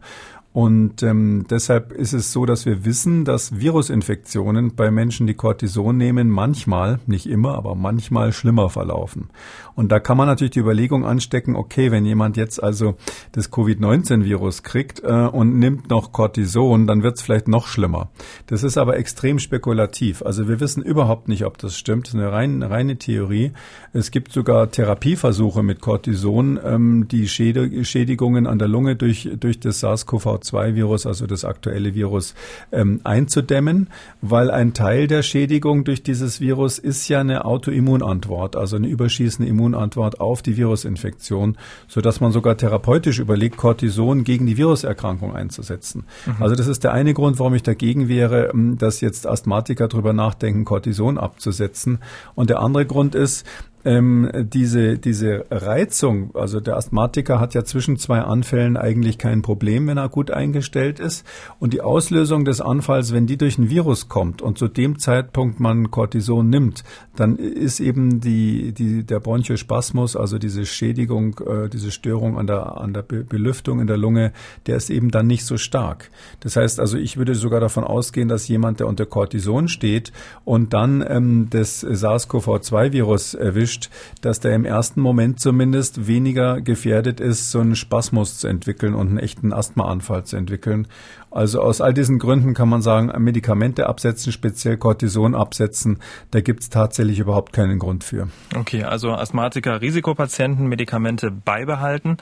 [0.56, 5.98] Und ähm, deshalb ist es so, dass wir wissen, dass Virusinfektionen bei Menschen, die Cortison
[5.98, 9.28] nehmen, manchmal, nicht immer, aber manchmal schlimmer verlaufen.
[9.74, 12.94] Und da kann man natürlich die Überlegung anstecken, okay, wenn jemand jetzt also
[13.32, 18.08] das Covid-19-Virus kriegt äh, und nimmt noch Cortison, dann wird es vielleicht noch schlimmer.
[18.46, 20.22] Das ist aber extrem spekulativ.
[20.22, 22.06] Also wir wissen überhaupt nicht, ob das stimmt.
[22.06, 23.52] Das ist eine, rein, reine Theorie.
[23.92, 29.84] Es gibt sogar Therapieversuche mit Cortison, ähm, die Schädigungen an der Lunge durch, durch das
[29.84, 32.34] SARS-CoV-2 SARS-CoV-2-Virus, also das aktuelle Virus,
[32.72, 33.88] ähm, einzudämmen,
[34.20, 39.48] weil ein Teil der Schädigung durch dieses Virus ist ja eine Autoimmunantwort, also eine überschießende
[39.48, 41.56] Immunantwort auf die Virusinfektion,
[41.88, 46.04] so dass man sogar therapeutisch überlegt, Cortison gegen die Viruserkrankung einzusetzen.
[46.26, 46.42] Mhm.
[46.42, 50.12] Also das ist der eine Grund, warum ich dagegen wäre, ähm, dass jetzt Asthmatiker darüber
[50.12, 51.98] nachdenken, Cortison abzusetzen.
[52.34, 53.46] Und der andere Grund ist,
[53.86, 59.86] ähm, diese, diese Reizung, also der Asthmatiker hat ja zwischen zwei Anfällen eigentlich kein Problem,
[59.86, 61.24] wenn er gut eingestellt ist.
[61.60, 65.60] Und die Auslösung des Anfalls, wenn die durch ein Virus kommt und zu dem Zeitpunkt
[65.60, 66.82] man Cortison nimmt,
[67.14, 72.78] dann ist eben die, die, der Bronchospasmus, also diese Schädigung, äh, diese Störung an der,
[72.78, 74.32] an der Belüftung in der Lunge,
[74.66, 76.10] der ist eben dann nicht so stark.
[76.40, 80.12] Das heißt also, ich würde sogar davon ausgehen, dass jemand, der unter Cortison steht
[80.44, 87.20] und dann ähm, das SARS-CoV-2-Virus erwischt, erwischt, dass der im ersten Moment zumindest weniger gefährdet
[87.20, 90.88] ist, so einen Spasmus zu entwickeln und einen echten Asthmaanfall zu entwickeln.
[91.36, 95.98] Also aus all diesen Gründen kann man sagen, Medikamente absetzen, speziell Cortison absetzen,
[96.30, 98.28] da gibt es tatsächlich überhaupt keinen Grund für.
[98.56, 102.16] Okay, also Asthmatiker, Risikopatienten, Medikamente beibehalten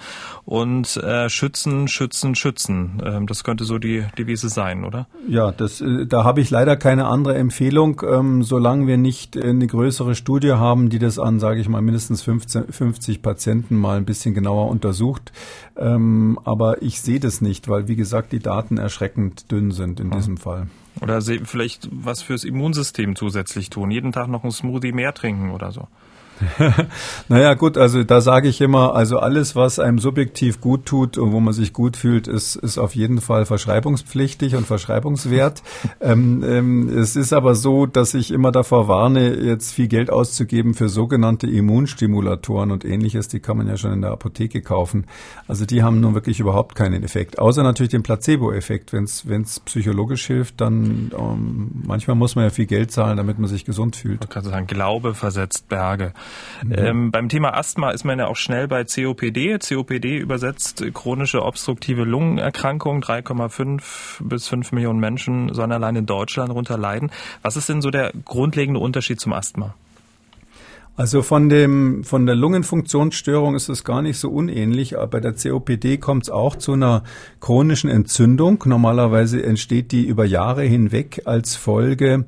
[0.45, 3.01] und äh, schützen, schützen, schützen.
[3.07, 5.07] Ähm, das könnte so die Devise sein, oder?
[5.29, 9.69] Ja, das, äh, da habe ich leider keine andere Empfehlung, ähm, solange wir nicht eine
[9.69, 14.07] größere Studie haben, die das an, sage ich mal, mindestens 15, 50 Patienten mal ein
[14.07, 15.31] bisschen genauer untersucht.
[15.77, 20.11] Ähm, aber ich sehe das nicht, weil wie gesagt die Daten erschreckend dünn sind in
[20.11, 20.17] ja.
[20.17, 20.69] diesem Fall.
[21.01, 23.91] Oder vielleicht was fürs Immunsystem zusätzlich tun.
[23.91, 25.89] Jeden Tag noch ein Smoothie mehr trinken oder so.
[27.29, 31.33] naja, gut, also da sage ich immer, also alles, was einem subjektiv gut tut und
[31.33, 35.63] wo man sich gut fühlt, ist, ist auf jeden Fall verschreibungspflichtig und verschreibungswert.
[36.01, 40.75] ähm, ähm, es ist aber so, dass ich immer davor warne, jetzt viel Geld auszugeben
[40.75, 43.29] für sogenannte Immunstimulatoren und ähnliches.
[43.29, 45.07] Die kann man ja schon in der Apotheke kaufen.
[45.47, 47.39] Also die haben nun wirklich überhaupt keinen Effekt.
[47.39, 48.93] Außer natürlich den Placebo-Effekt.
[48.93, 53.49] Wenn es psychologisch hilft, dann ähm, manchmal muss man ja viel Geld zahlen, damit man
[53.49, 54.21] sich gesund fühlt.
[54.21, 56.13] Man kann sagen, Glaube versetzt Berge.
[56.65, 56.73] Mhm.
[56.77, 59.59] Ähm, beim Thema Asthma ist man ja auch schnell bei COPD.
[59.59, 63.03] COPD übersetzt chronische obstruktive Lungenerkrankung.
[63.03, 63.83] 3,5
[64.21, 67.11] bis 5 Millionen Menschen sollen allein in Deutschland darunter leiden.
[67.43, 69.75] Was ist denn so der grundlegende Unterschied zum Asthma?
[70.97, 74.97] Also von dem von der Lungenfunktionsstörung ist es gar nicht so unähnlich.
[74.97, 77.03] Aber bei der COPD kommt es auch zu einer
[77.41, 78.63] chronischen Entzündung.
[78.65, 82.27] Normalerweise entsteht die über Jahre hinweg als Folge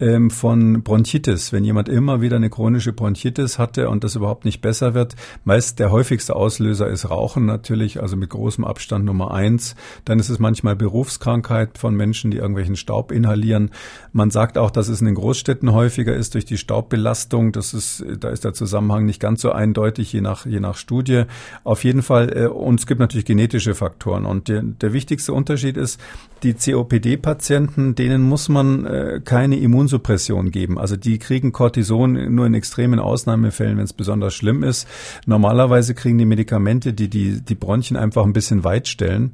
[0.00, 1.52] ähm, von Bronchitis.
[1.52, 5.78] Wenn jemand immer wieder eine chronische Bronchitis hatte und das überhaupt nicht besser wird, meist
[5.78, 9.74] der häufigste Auslöser ist Rauchen natürlich, also mit großem Abstand Nummer eins.
[10.04, 13.70] Dann ist es manchmal Berufskrankheit von Menschen, die irgendwelchen Staub inhalieren.
[14.12, 17.52] Man sagt auch, dass es in den Großstädten häufiger ist durch die Staubbelastung.
[17.52, 21.24] Das ist, da ist der Zusammenhang nicht ganz so eindeutig, je nach, je nach Studie.
[21.64, 24.26] Auf jeden Fall, äh, und es gibt natürlich genetische Faktoren.
[24.26, 26.00] Und der, der wichtigste Unterschied ist,
[26.42, 30.78] die COPD-Patienten, denen muss man äh, keine Immunsuppression geben.
[30.78, 34.86] Also die kriegen Cortison nur in extremen Ausnahmefällen, wenn es besonders schlimm ist.
[35.26, 39.32] Normalerweise kriegen die Medikamente, die die, die Bronchien einfach ein bisschen weit stellen.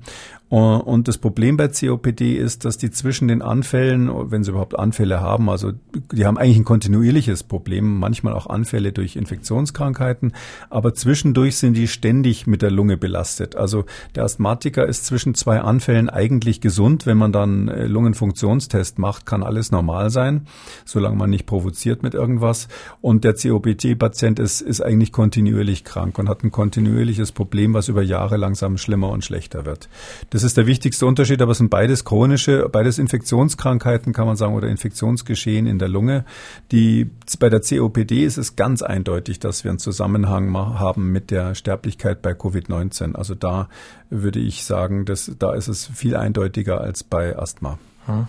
[0.55, 5.21] Und das Problem bei COPD ist, dass die zwischen den Anfällen, wenn sie überhaupt Anfälle
[5.21, 5.73] haben, also
[6.13, 10.33] die haben eigentlich ein kontinuierliches Problem, manchmal auch Anfälle durch Infektionskrankheiten,
[10.71, 13.57] aber zwischendurch sind die ständig mit der Lunge belastet.
[13.57, 17.05] Also der Asthmatiker ist zwischen zwei Anfällen eigentlich gesund.
[17.05, 20.47] Wenn man dann äh, Lungenfunktionstest macht, kann alles normal sein,
[20.85, 22.69] solange man nicht provoziert mit irgendwas.
[23.01, 28.03] Und der COPD-Patient ist, ist eigentlich kontinuierlich krank und hat ein kontinuierliches Problem, was über
[28.03, 29.89] Jahre langsam schlimmer und schlechter wird.
[30.31, 34.55] Das ist der wichtigste Unterschied, aber es sind beides chronische, beides Infektionskrankheiten, kann man sagen,
[34.55, 36.25] oder Infektionsgeschehen in der Lunge.
[36.71, 41.55] Die, bei der COPD ist es ganz eindeutig, dass wir einen Zusammenhang haben mit der
[41.55, 43.15] Sterblichkeit bei Covid-19.
[43.15, 43.69] Also da
[44.11, 47.79] würde ich sagen, dass, da ist es viel eindeutiger als bei Asthma.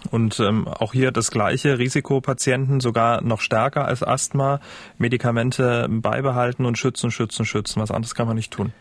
[0.09, 4.61] Und ähm, auch hier das gleiche Risikopatienten, sogar noch stärker als Asthma,
[4.97, 7.81] Medikamente beibehalten und schützen, schützen, schützen.
[7.81, 8.71] Was anderes kann man nicht tun.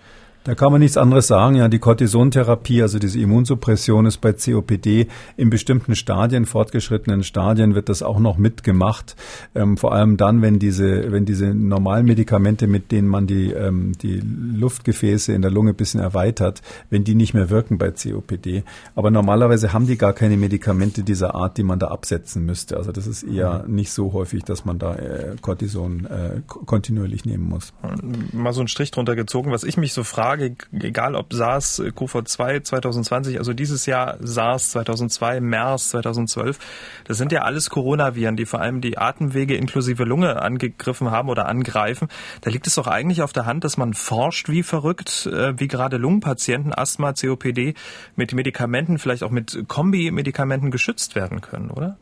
[0.45, 1.57] Da kann man nichts anderes sagen.
[1.57, 5.07] Ja, die Cortisontherapie, also diese Immunsuppression ist bei COPD
[5.39, 9.17] in bestimmten Stadien, fortgeschrittenen Stadien wird das auch noch mitgemacht.
[9.55, 13.93] Ähm, vor allem dann, wenn diese, wenn diese normalen Medikamente, mit denen man die, ähm,
[14.03, 18.65] die Luftgefäße in der Lunge ein bisschen erweitert, wenn die nicht mehr wirken bei COPD.
[18.95, 22.77] Aber normalerweise haben die gar keine Medikamente dieser Art, die man da absetzen müsste.
[22.77, 23.77] Also das ist eher mhm.
[23.77, 27.73] nicht so häufig, dass man da äh, Cortison äh, kontinuierlich nehmen muss.
[28.33, 29.51] Mal so einen Strich drunter gezogen.
[29.51, 34.71] Was ich mich so frage, Frage, egal ob SARS CoV-2 2020, also dieses Jahr SARS
[34.71, 36.59] 2002, MERS 2012,
[37.05, 41.47] das sind ja alles Coronaviren, die vor allem die Atemwege inklusive Lunge angegriffen haben oder
[41.47, 42.09] angreifen.
[42.41, 45.69] Da liegt es doch eigentlich auf der Hand, dass man forscht wie verrückt, äh, wie
[45.69, 47.75] gerade Lungenpatienten, Asthma, COPD
[48.17, 51.97] mit Medikamenten, vielleicht auch mit Kombi-Medikamenten geschützt werden können, oder?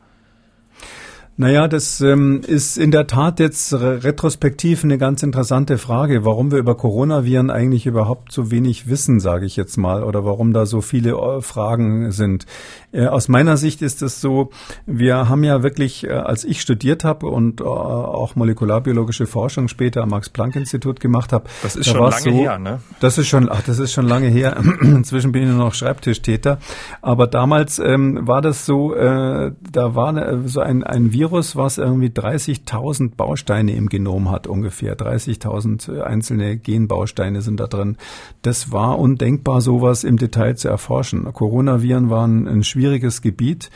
[1.35, 6.59] Naja, das ähm, ist in der Tat jetzt retrospektiv eine ganz interessante Frage, warum wir
[6.59, 10.81] über Coronaviren eigentlich überhaupt so wenig wissen, sage ich jetzt mal, oder warum da so
[10.81, 12.45] viele äh, Fragen sind.
[12.91, 14.51] Äh, aus meiner Sicht ist es so,
[14.85, 20.03] wir haben ja wirklich, äh, als ich studiert habe und äh, auch molekularbiologische Forschung später
[20.03, 21.45] am Max-Planck-Institut gemacht habe.
[21.63, 22.79] Das ist da schon lange so, her, ne?
[22.99, 24.55] Das ist schon, ach, das ist schon lange her.
[24.81, 26.59] Inzwischen bin ich nur noch Schreibtischtäter.
[27.01, 31.77] Aber damals ähm, war das so, äh, da war so ein, ein Virus, Virus, was
[31.77, 37.95] irgendwie 30.000 Bausteine im Genom hat, ungefähr 30.000 einzelne Genbausteine sind da drin.
[38.41, 41.31] Das war undenkbar, sowas im Detail zu erforschen.
[41.31, 43.69] Coronaviren waren ein schwieriges Gebiet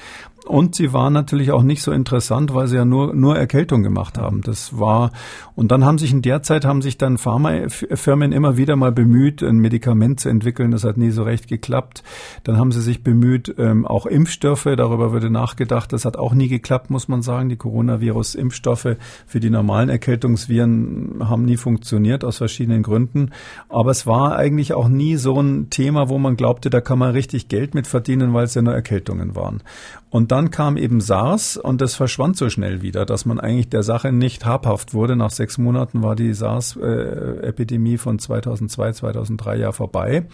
[0.47, 4.17] und sie waren natürlich auch nicht so interessant, weil sie ja nur, nur Erkältung gemacht
[4.17, 4.41] haben.
[4.41, 5.11] Das war,
[5.55, 9.43] und dann haben sich in der Zeit haben sich dann Pharmafirmen immer wieder mal bemüht,
[9.43, 10.71] ein Medikament zu entwickeln.
[10.71, 12.03] Das hat nie so recht geklappt.
[12.43, 15.91] Dann haben sie sich bemüht, ähm, auch Impfstoffe, darüber wurde nachgedacht.
[15.91, 17.49] Das hat auch nie geklappt, muss man sagen.
[17.49, 23.31] Die Coronavirus-Impfstoffe für die normalen Erkältungsviren haben nie funktioniert, aus verschiedenen Gründen.
[23.69, 27.11] Aber es war eigentlich auch nie so ein Thema, wo man glaubte, da kann man
[27.11, 29.61] richtig Geld mit verdienen, weil es ja nur Erkältungen waren.
[30.09, 33.69] Und dann dann kam eben SARS und das verschwand so schnell wieder, dass man eigentlich
[33.69, 35.15] der Sache nicht habhaft wurde.
[35.15, 40.27] Nach sechs Monaten war die SARS-Epidemie von 2002, 2003 ja vorbei.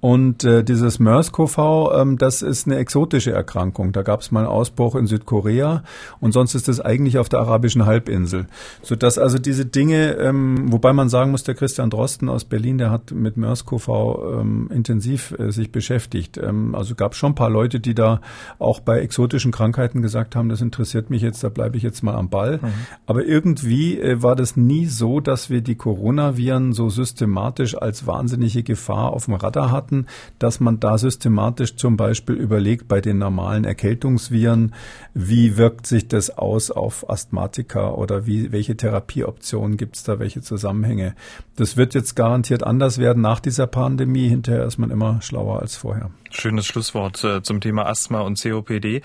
[0.00, 3.92] Und äh, dieses MERS-CoV, ähm, das ist eine exotische Erkrankung.
[3.92, 5.82] Da gab es mal einen Ausbruch in Südkorea
[6.20, 8.46] und sonst ist es eigentlich auf der arabischen Halbinsel.
[8.82, 12.90] Sodass also diese Dinge, ähm, wobei man sagen muss, der Christian Drosten aus Berlin, der
[12.90, 16.38] hat mit MERS-CoV ähm, intensiv äh, sich beschäftigt.
[16.38, 18.22] Ähm, also gab schon ein paar Leute, die da
[18.58, 22.14] auch bei exotischen Krankheiten gesagt haben, das interessiert mich jetzt, da bleibe ich jetzt mal
[22.14, 22.58] am Ball.
[22.62, 22.68] Mhm.
[23.06, 28.62] Aber irgendwie äh, war das nie so, dass wir die Coronaviren so systematisch als wahnsinnige
[28.62, 30.06] Gefahr auf dem Radar hatten hatten,
[30.38, 34.74] dass man da systematisch zum Beispiel überlegt bei den normalen Erkältungsviren,
[35.14, 40.42] wie wirkt sich das aus auf Asthmatiker oder wie, welche Therapieoptionen gibt es da, welche
[40.42, 41.14] Zusammenhänge.
[41.56, 44.28] Das wird jetzt garantiert anders werden nach dieser Pandemie.
[44.28, 46.10] Hinterher ist man immer schlauer als vorher.
[46.30, 49.02] Schönes Schlusswort äh, zum Thema Asthma und COPD.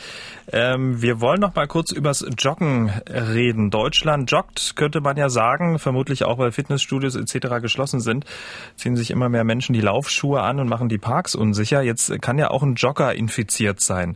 [0.52, 3.72] Ähm, wir wollen noch mal kurz übers Joggen reden.
[3.72, 7.62] Deutschland joggt, könnte man ja sagen, vermutlich auch weil Fitnessstudios etc.
[7.62, 8.26] geschlossen sind,
[8.76, 11.82] ziehen sich immer mehr Menschen die Laufschuhe an und machen die Parks unsicher.
[11.82, 14.16] Jetzt kann ja auch ein Jogger infiziert sein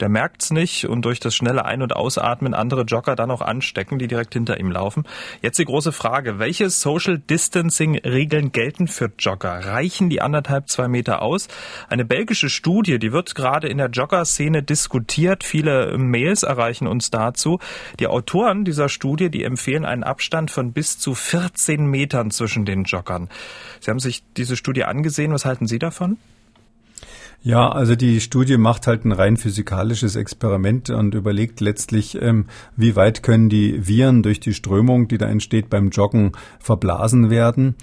[0.00, 3.98] der merkt's nicht und durch das schnelle Ein- und Ausatmen andere Jogger dann auch anstecken,
[3.98, 5.04] die direkt hinter ihm laufen.
[5.42, 9.64] Jetzt die große Frage, welche Social Distancing Regeln gelten für Jogger?
[9.66, 11.48] Reichen die anderthalb, zwei Meter aus?
[11.88, 15.44] Eine belgische Studie, die wird gerade in der Jogger-Szene diskutiert.
[15.44, 17.58] Viele Mails erreichen uns dazu.
[17.98, 22.84] Die Autoren dieser Studie, die empfehlen einen Abstand von bis zu 14 Metern zwischen den
[22.84, 23.28] Joggern.
[23.80, 25.32] Sie haben sich diese Studie angesehen.
[25.32, 26.18] Was halten Sie davon?
[27.42, 32.96] Ja, also die Studie macht halt ein rein physikalisches Experiment und überlegt letztlich, ähm, wie
[32.96, 37.76] weit können die Viren durch die Strömung, die da entsteht beim Joggen, verblasen werden.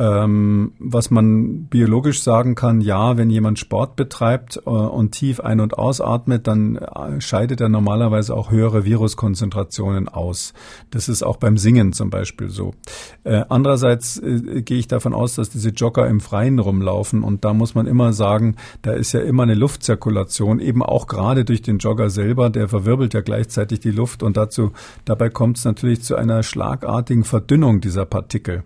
[0.00, 5.60] Ähm, was man biologisch sagen kann, ja, wenn jemand Sport betreibt äh, und tief ein-
[5.60, 10.54] und ausatmet, dann äh, scheidet er normalerweise auch höhere Viruskonzentrationen aus.
[10.90, 12.72] Das ist auch beim Singen zum Beispiel so.
[13.24, 17.52] Äh, andererseits äh, gehe ich davon aus, dass diese Jogger im Freien rumlaufen und da
[17.52, 21.76] muss man immer sagen, da ist ja immer eine Luftzirkulation, eben auch gerade durch den
[21.76, 24.72] Jogger selber, der verwirbelt ja gleichzeitig die Luft und dazu,
[25.04, 28.62] dabei kommt es natürlich zu einer schlagartigen Verdünnung dieser Partikel,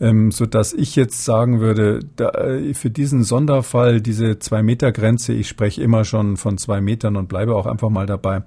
[0.00, 5.46] ähm, sodass dass ich jetzt sagen würde, da, äh, für diesen Sonderfall, diese Zwei-Meter-Grenze, ich
[5.46, 8.42] spreche immer schon von zwei Metern und bleibe auch einfach mal dabei,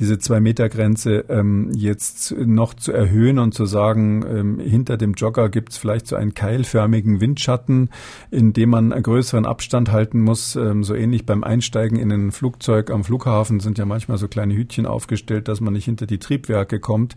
[0.00, 5.70] diese Zwei-Meter-Grenze ähm, jetzt noch zu erhöhen und zu sagen, ähm, hinter dem Jogger gibt
[5.70, 7.90] es vielleicht so einen keilförmigen Windschatten,
[8.32, 12.32] in dem man einen größeren Abstand halten muss, ähm, so ähnlich beim Einsteigen in ein
[12.32, 16.18] Flugzeug am Flughafen sind ja manchmal so kleine Hütchen aufgestellt, dass man nicht hinter die
[16.18, 17.14] Triebwerke kommt.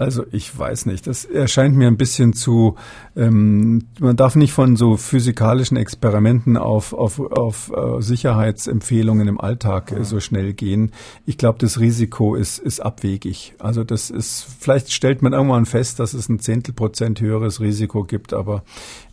[0.00, 1.06] Also ich weiß nicht.
[1.06, 2.76] Das erscheint mir ein bisschen zu.
[3.14, 9.92] Ähm, man darf nicht von so physikalischen Experimenten auf, auf, auf uh, Sicherheitsempfehlungen im Alltag
[9.92, 10.92] äh, so schnell gehen.
[11.26, 13.52] Ich glaube, das Risiko ist, ist abwegig.
[13.58, 18.04] Also das ist, vielleicht stellt man irgendwann fest, dass es ein Zehntel Prozent höheres Risiko
[18.04, 18.62] gibt, aber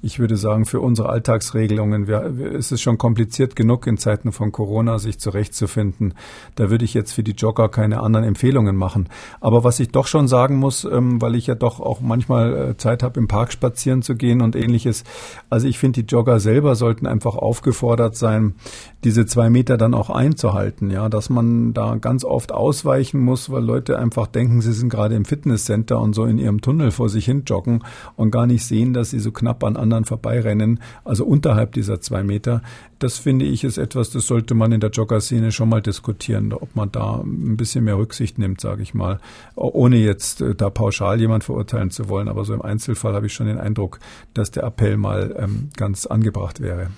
[0.01, 4.53] ich würde sagen, für unsere Alltagsregelungen wir, ist es schon kompliziert genug in Zeiten von
[4.53, 6.13] Corona, sich zurechtzufinden.
[6.55, 9.09] Da würde ich jetzt für die Jogger keine anderen Empfehlungen machen.
[9.41, 12.69] Aber was ich doch schon sagen muss, muss, ähm, weil ich ja doch auch manchmal
[12.71, 15.03] äh, Zeit habe, im Park spazieren zu gehen und ähnliches.
[15.49, 18.55] Also ich finde, die Jogger selber sollten einfach aufgefordert sein,
[19.03, 20.89] diese zwei Meter dann auch einzuhalten.
[20.89, 25.15] Ja, dass man da ganz oft ausweichen muss, weil Leute einfach denken, sie sind gerade
[25.15, 27.83] im Fitnesscenter und so in ihrem Tunnel vor sich hin joggen
[28.15, 32.23] und gar nicht sehen, dass sie so knapp an anderen vorbeirennen, also unterhalb dieser zwei
[32.23, 32.61] Meter.
[32.99, 36.75] Das finde ich ist etwas, das sollte man in der Jogger-Szene schon mal diskutieren, ob
[36.75, 39.19] man da ein bisschen mehr Rücksicht nimmt, sage ich mal,
[39.55, 42.27] ohne jetzt äh, da pauschal jemand verurteilen zu wollen.
[42.27, 43.99] Aber so im Einzelfall habe ich schon den Eindruck,
[44.33, 46.89] dass der Appell mal ähm, ganz angebracht wäre.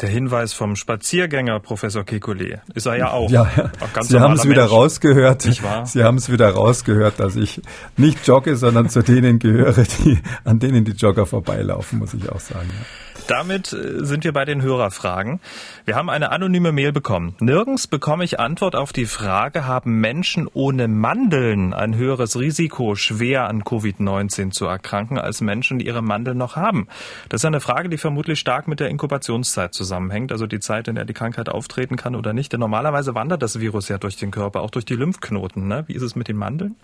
[0.00, 3.30] Der Hinweis vom Spaziergänger Professor Kekulé ist er ja auch.
[3.30, 3.42] Ja,
[3.78, 5.42] auch Sie haben es wieder rausgehört.
[5.42, 7.62] Sie haben es wieder rausgehört, dass ich
[7.96, 12.40] nicht jogge, sondern zu denen gehöre, die an denen die Jogger vorbeilaufen, muss ich auch
[12.40, 12.68] sagen.
[12.68, 13.13] Ja.
[13.26, 15.40] Damit äh, sind wir bei den Hörerfragen.
[15.86, 17.34] Wir haben eine anonyme Mail bekommen.
[17.40, 23.48] Nirgends bekomme ich Antwort auf die Frage, haben Menschen ohne Mandeln ein höheres Risiko, schwer
[23.48, 26.86] an Covid-19 zu erkranken, als Menschen, die ihre Mandeln noch haben?
[27.30, 30.96] Das ist eine Frage, die vermutlich stark mit der Inkubationszeit zusammenhängt, also die Zeit, in
[30.96, 32.52] der die Krankheit auftreten kann oder nicht.
[32.52, 35.66] Denn normalerweise wandert das Virus ja durch den Körper, auch durch die Lymphknoten.
[35.66, 35.84] Ne?
[35.86, 36.76] Wie ist es mit den Mandeln?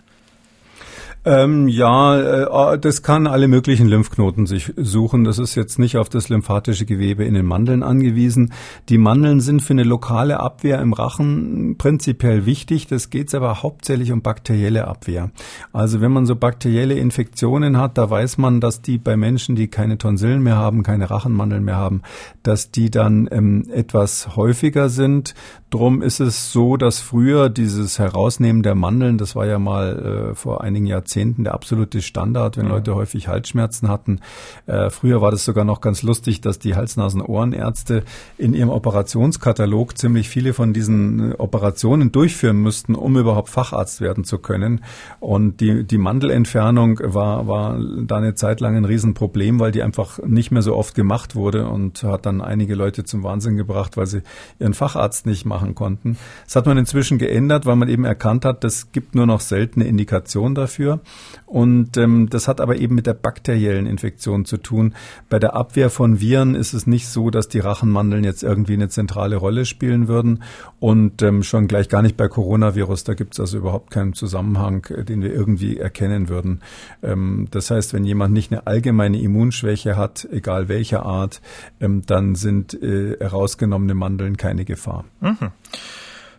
[1.23, 5.23] Ähm, ja, äh, ah, das kann alle möglichen Lymphknoten sich suchen.
[5.23, 8.53] Das ist jetzt nicht auf das lymphatische Gewebe in den Mandeln angewiesen.
[8.89, 12.87] Die Mandeln sind für eine lokale Abwehr im Rachen prinzipiell wichtig.
[12.87, 15.29] Das geht aber hauptsächlich um bakterielle Abwehr.
[15.73, 19.67] Also wenn man so bakterielle Infektionen hat, da weiß man, dass die bei Menschen, die
[19.67, 22.01] keine Tonsillen mehr haben, keine Rachenmandeln mehr haben,
[22.41, 25.35] dass die dann ähm, etwas häufiger sind.
[25.69, 30.35] Drum ist es so, dass früher dieses Herausnehmen der Mandeln, das war ja mal äh,
[30.35, 32.73] vor einigen Jahrzehnten der absolute Standard, wenn ja.
[32.73, 34.19] Leute häufig Halsschmerzen hatten.
[34.65, 38.03] Äh, früher war das sogar noch ganz lustig, dass die Hals-Nasen-Ohrenärzte
[38.37, 44.23] in ihrem Operationskatalog ziemlich viele von diesen äh, Operationen durchführen müssten, um überhaupt Facharzt werden
[44.23, 44.83] zu können.
[45.19, 50.19] Und die, die Mandelentfernung war, war da eine Zeit lang ein Riesenproblem, weil die einfach
[50.19, 54.07] nicht mehr so oft gemacht wurde und hat dann einige Leute zum Wahnsinn gebracht, weil
[54.07, 54.21] sie
[54.59, 56.17] ihren Facharzt nicht machen machen konnten.
[56.45, 59.85] Das hat man inzwischen geändert, weil man eben erkannt hat, das gibt nur noch seltene
[59.85, 61.00] Indikationen dafür.
[61.45, 64.93] Und ähm, das hat aber eben mit der bakteriellen Infektion zu tun.
[65.29, 68.89] Bei der Abwehr von Viren ist es nicht so, dass die Rachenmandeln jetzt irgendwie eine
[68.89, 70.43] zentrale Rolle spielen würden.
[70.79, 73.03] Und ähm, schon gleich gar nicht bei Coronavirus.
[73.03, 76.61] Da gibt es also überhaupt keinen Zusammenhang, äh, den wir irgendwie erkennen würden.
[77.03, 81.41] Ähm, das heißt, wenn jemand nicht eine allgemeine Immunschwäche hat, egal welcher Art,
[81.79, 85.05] ähm, dann sind äh, herausgenommene Mandeln keine Gefahr.
[85.19, 85.51] Mhm.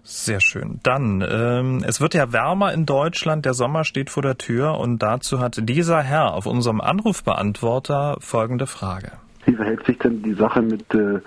[0.05, 0.81] Sehr schön.
[0.83, 5.03] Dann, ähm, es wird ja wärmer in Deutschland, der Sommer steht vor der Tür und
[5.03, 9.13] dazu hat dieser Herr auf unserem Anrufbeantworter folgende Frage.
[9.45, 11.21] Wie verhält sich denn die Sache mit äh,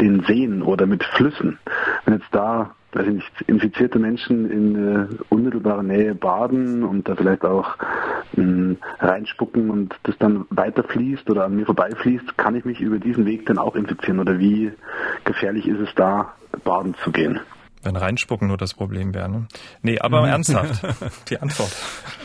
[0.00, 1.58] den Seen oder mit Flüssen?
[2.04, 7.16] Wenn jetzt da weiß ich nicht, infizierte Menschen in äh, unmittelbarer Nähe baden und da
[7.16, 7.76] vielleicht auch
[8.36, 12.98] mh, hm, reinspucken und das dann weiterfließt oder an mir vorbeifließt, kann ich mich über
[12.98, 14.72] diesen Weg dann auch infizieren oder wie
[15.24, 17.40] gefährlich ist es da, baden zu gehen?
[17.82, 19.28] Wenn reinspucken nur das Problem wäre.
[19.28, 19.46] Ne?
[19.82, 20.28] Nee, aber mhm.
[20.28, 20.82] ernsthaft,
[21.30, 21.72] die Antwort.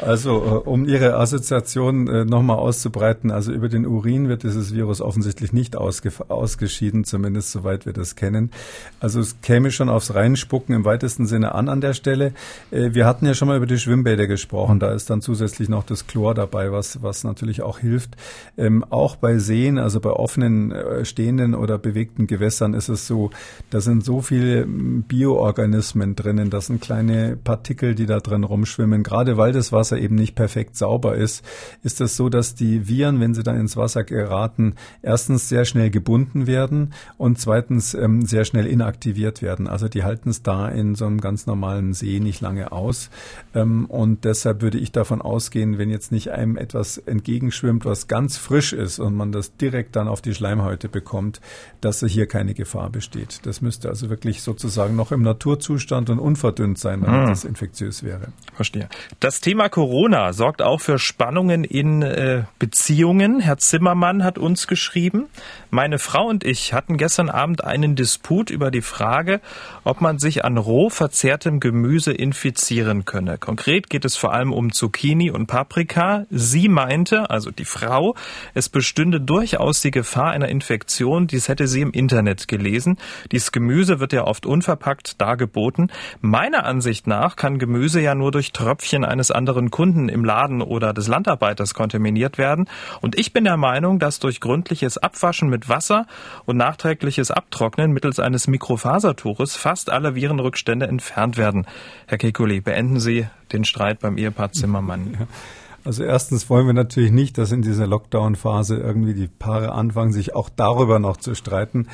[0.02, 5.02] Also, äh, um Ihre Assoziation äh, nochmal auszubreiten, also über den Urin wird dieses Virus
[5.02, 8.52] offensichtlich nicht ausgeschieden, zumindest soweit wir das kennen.
[9.00, 12.34] Also es käme schon aufs Reinspucken im weitesten Sinne an an der Stelle.
[12.70, 15.84] Äh, wir hatten ja schon mal über die Schwimmbäder gesprochen, da ist dann zusätzlich noch
[15.84, 18.12] das Chlor dabei, was, was natürlich auch hilft.
[18.58, 23.32] Ähm, auch bei Seen, also bei offenen, stehenden oder bewegten Gewässern ist es so,
[23.70, 26.50] da sind so viele Bio Mikroorganismen drinnen.
[26.50, 29.04] Das sind kleine Partikel, die da drin rumschwimmen.
[29.04, 31.44] Gerade weil das Wasser eben nicht perfekt sauber ist,
[31.84, 35.90] ist es so, dass die Viren, wenn sie dann ins Wasser geraten, erstens sehr schnell
[35.90, 39.68] gebunden werden und zweitens ähm, sehr schnell inaktiviert werden.
[39.68, 43.10] Also die halten es da in so einem ganz normalen See nicht lange aus.
[43.56, 48.36] Ähm, und deshalb würde ich davon ausgehen, wenn jetzt nicht einem etwas entgegenschwimmt, was ganz
[48.36, 51.40] frisch ist und man das direkt dann auf die Schleimhäute bekommt,
[51.80, 53.46] dass hier keine Gefahr besteht.
[53.46, 57.28] Das müsste also wirklich sozusagen noch im Naturzustand und unverdünnt sein, damit hm.
[57.28, 58.30] das infektiös wäre.
[58.56, 58.90] Verstehe.
[59.20, 63.40] Das Thema Corona sorgt auch für Spannungen in äh, Beziehungen.
[63.40, 65.28] Herr Zimmermann hat uns geschrieben,
[65.70, 69.40] meine Frau und ich hatten gestern Abend einen Disput über die Frage,
[69.84, 73.38] ob man sich an roh verzehrtem Gemüse infizieren könne.
[73.38, 76.26] Konkret geht es vor allem um Zucchini und Paprika.
[76.32, 78.16] Sie meinte, also die Frau,
[78.56, 81.28] es bestünde durchaus die Gefahr einer Infektion.
[81.28, 82.98] Dies hätte sie im Internet gelesen.
[83.32, 85.92] Dieses Gemüse wird ja oft unverpackt dargeboten.
[86.22, 90.94] Meiner Ansicht nach kann Gemüse ja nur durch Tröpfchen eines anderen Kunden im Laden oder
[90.94, 92.70] des Landarbeiters kontaminiert werden.
[93.02, 96.08] Und ich bin der Meinung, dass durch gründliches Abwaschen mit Wasser
[96.46, 101.68] und nachträgliches Abtrocknen mittels eines Mikrofasertuches fast alle Virenrückstände entfernt werden.
[102.08, 105.28] Herr Kekulé, beenden Sie den Streit beim Ehepaar Zimmermann.
[105.88, 110.36] Also erstens wollen wir natürlich nicht, dass in dieser Lockdown-Phase irgendwie die Paare anfangen, sich
[110.36, 111.88] auch darüber noch zu streiten.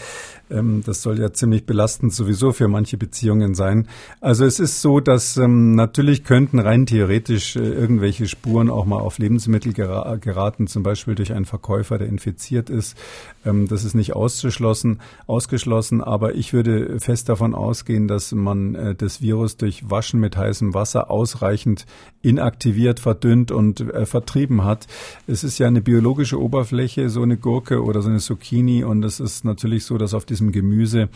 [0.49, 3.87] Ähm, das soll ja ziemlich belastend sowieso für manche Beziehungen sein.
[4.19, 8.99] Also es ist so, dass ähm, natürlich könnten rein theoretisch äh, irgendwelche Spuren auch mal
[8.99, 12.97] auf Lebensmittel gera geraten, zum Beispiel durch einen Verkäufer, der infiziert ist.
[13.45, 18.95] Ähm, das ist nicht auszuschlossen, ausgeschlossen, aber ich würde fest davon ausgehen, dass man äh,
[18.95, 21.85] das Virus durch Waschen mit heißem Wasser ausreichend
[22.23, 24.87] inaktiviert, verdünnt und äh, vertrieben hat.
[25.27, 29.19] Es ist ja eine biologische Oberfläche, so eine Gurke oder so eine Zucchini und es
[29.19, 31.09] ist natürlich so, dass auf diesem Gemüse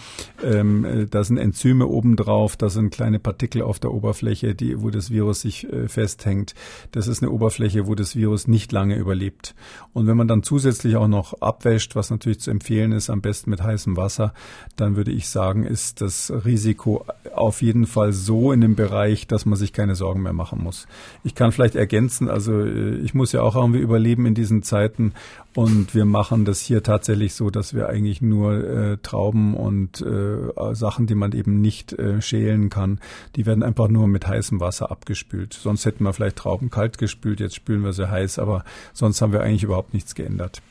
[0.43, 4.89] ähm, äh, da sind Enzyme obendrauf, da sind kleine Partikel auf der Oberfläche, die, wo
[4.89, 6.53] das Virus sich äh, festhängt.
[6.91, 9.55] Das ist eine Oberfläche, wo das Virus nicht lange überlebt.
[9.93, 13.49] Und wenn man dann zusätzlich auch noch abwäscht, was natürlich zu empfehlen ist, am besten
[13.49, 14.33] mit heißem Wasser,
[14.75, 19.45] dann würde ich sagen, ist das Risiko auf jeden Fall so in dem Bereich, dass
[19.45, 20.87] man sich keine Sorgen mehr machen muss.
[21.23, 24.63] Ich kann vielleicht ergänzen, also Also äh, ich muss ja auch irgendwie überleben in diesen
[24.63, 25.13] Zeiten
[25.53, 30.73] und wir machen das hier tatsächlich so, dass wir eigentlich nur äh, Trauben und äh,
[30.73, 32.99] Sachen, die man eben nicht äh, schälen kann,
[33.35, 35.53] die werden einfach nur mit heißem Wasser abgespült.
[35.53, 39.33] Sonst hätten wir vielleicht Trauben kalt gespült, jetzt spülen wir sie heiß, aber sonst haben
[39.33, 40.61] wir eigentlich überhaupt nichts geändert.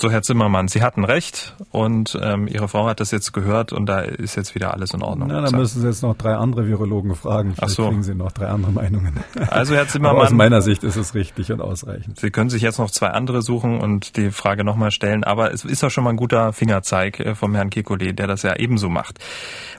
[0.00, 3.84] So, Herr Zimmermann, Sie hatten recht und ähm, Ihre Frau hat das jetzt gehört und
[3.84, 5.28] da ist jetzt wieder alles in Ordnung.
[5.28, 7.54] Na, da müssen Sie jetzt noch drei andere Virologen fragen.
[7.54, 7.88] Vielleicht Ach so.
[7.88, 9.20] kriegen Sie noch drei andere Meinungen.
[9.48, 10.16] Also, Herr Zimmermann.
[10.16, 12.18] Aber aus meiner Sicht ist es richtig und ausreichend.
[12.18, 15.66] Sie können sich jetzt noch zwei andere suchen und die Frage nochmal stellen, aber es
[15.66, 18.88] ist doch schon mal ein guter Fingerzeig äh, vom Herrn Kekulé, der das ja ebenso
[18.88, 19.18] macht.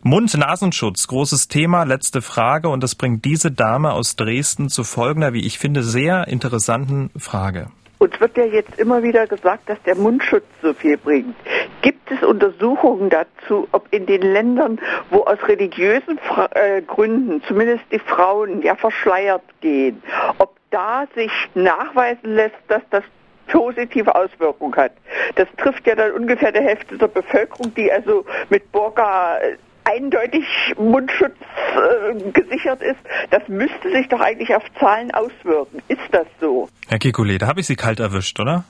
[0.03, 5.47] Mund-Nasenschutz, großes Thema, letzte Frage und das bringt diese Dame aus Dresden zu folgender, wie
[5.47, 7.72] ich finde, sehr interessanten Frage.
[8.02, 11.36] Uns wird ja jetzt immer wieder gesagt, dass der Mundschutz so viel bringt.
[11.84, 14.80] Gibt es Untersuchungen dazu, ob in den Ländern,
[15.12, 20.02] wo aus religiösen Fra äh, Gründen zumindest die Frauen ja verschleiert gehen,
[20.39, 23.04] ob da sich nachweisen lässt, dass das
[23.45, 24.93] positive Auswirkungen hat.
[25.36, 30.46] Das trifft ja dann ungefähr der Hälfte der Bevölkerung, die also mit Burka äh, eindeutig
[30.78, 31.36] Mundschutz
[31.76, 35.82] äh, gesichert ist, das müsste sich doch eigentlich auf Zahlen auswirken.
[35.88, 36.70] Ist das so?
[36.88, 38.66] Herr Kekulé, da habe ich Sie kalt erwischt, oder?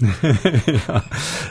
[0.88, 1.02] ja,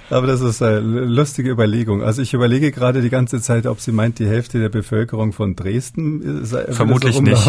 [0.09, 2.01] aber das ist eine lustige Überlegung.
[2.01, 5.55] Also ich überlege gerade die ganze Zeit, ob sie meint, die Hälfte der Bevölkerung von
[5.55, 7.45] Dresden sei Vermutlich so nicht.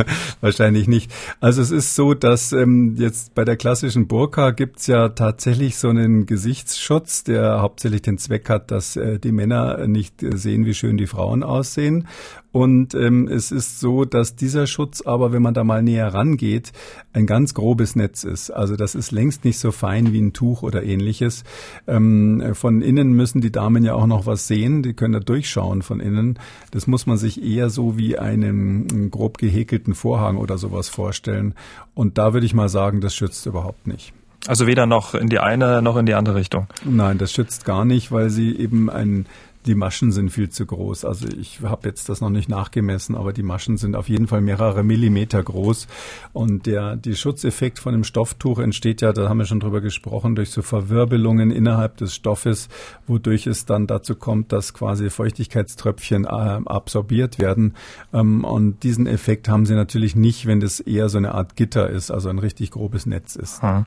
[0.40, 1.12] Wahrscheinlich nicht.
[1.40, 5.90] Also es ist so, dass ähm, jetzt bei der klassischen Burka gibt's ja tatsächlich so
[5.90, 10.96] einen Gesichtsschutz, der hauptsächlich den Zweck hat, dass äh, die Männer nicht sehen, wie schön
[10.96, 12.06] die Frauen aussehen.
[12.50, 16.72] Und ähm, es ist so, dass dieser Schutz aber, wenn man da mal näher rangeht,
[17.12, 18.50] ein ganz grobes Netz ist.
[18.50, 21.42] Also das ist längst nicht so fein wie ein Tuch oder ähnliches.
[21.88, 24.84] Ähm, von innen müssen die Damen ja auch noch was sehen.
[24.84, 26.38] Die können da durchschauen von innen.
[26.70, 31.54] Das muss man sich eher so wie einen grob gehäkelten Vorhang oder sowas vorstellen.
[31.94, 34.12] Und da würde ich mal sagen, das schützt überhaupt nicht.
[34.46, 36.68] Also weder noch in die eine noch in die andere Richtung.
[36.84, 39.26] Nein, das schützt gar nicht, weil sie eben ein
[39.66, 41.04] die Maschen sind viel zu groß.
[41.04, 44.40] Also ich habe jetzt das noch nicht nachgemessen, aber die Maschen sind auf jeden Fall
[44.40, 45.86] mehrere Millimeter groß.
[46.32, 50.34] Und der die Schutzeffekt von dem Stofftuch entsteht ja, da haben wir schon drüber gesprochen,
[50.34, 52.68] durch so Verwirbelungen innerhalb des Stoffes,
[53.06, 57.74] wodurch es dann dazu kommt, dass quasi Feuchtigkeitströpfchen äh, absorbiert werden.
[58.12, 61.90] Ähm, und diesen Effekt haben sie natürlich nicht, wenn das eher so eine Art Gitter
[61.90, 63.62] ist, also ein richtig grobes Netz ist.
[63.62, 63.84] Hm.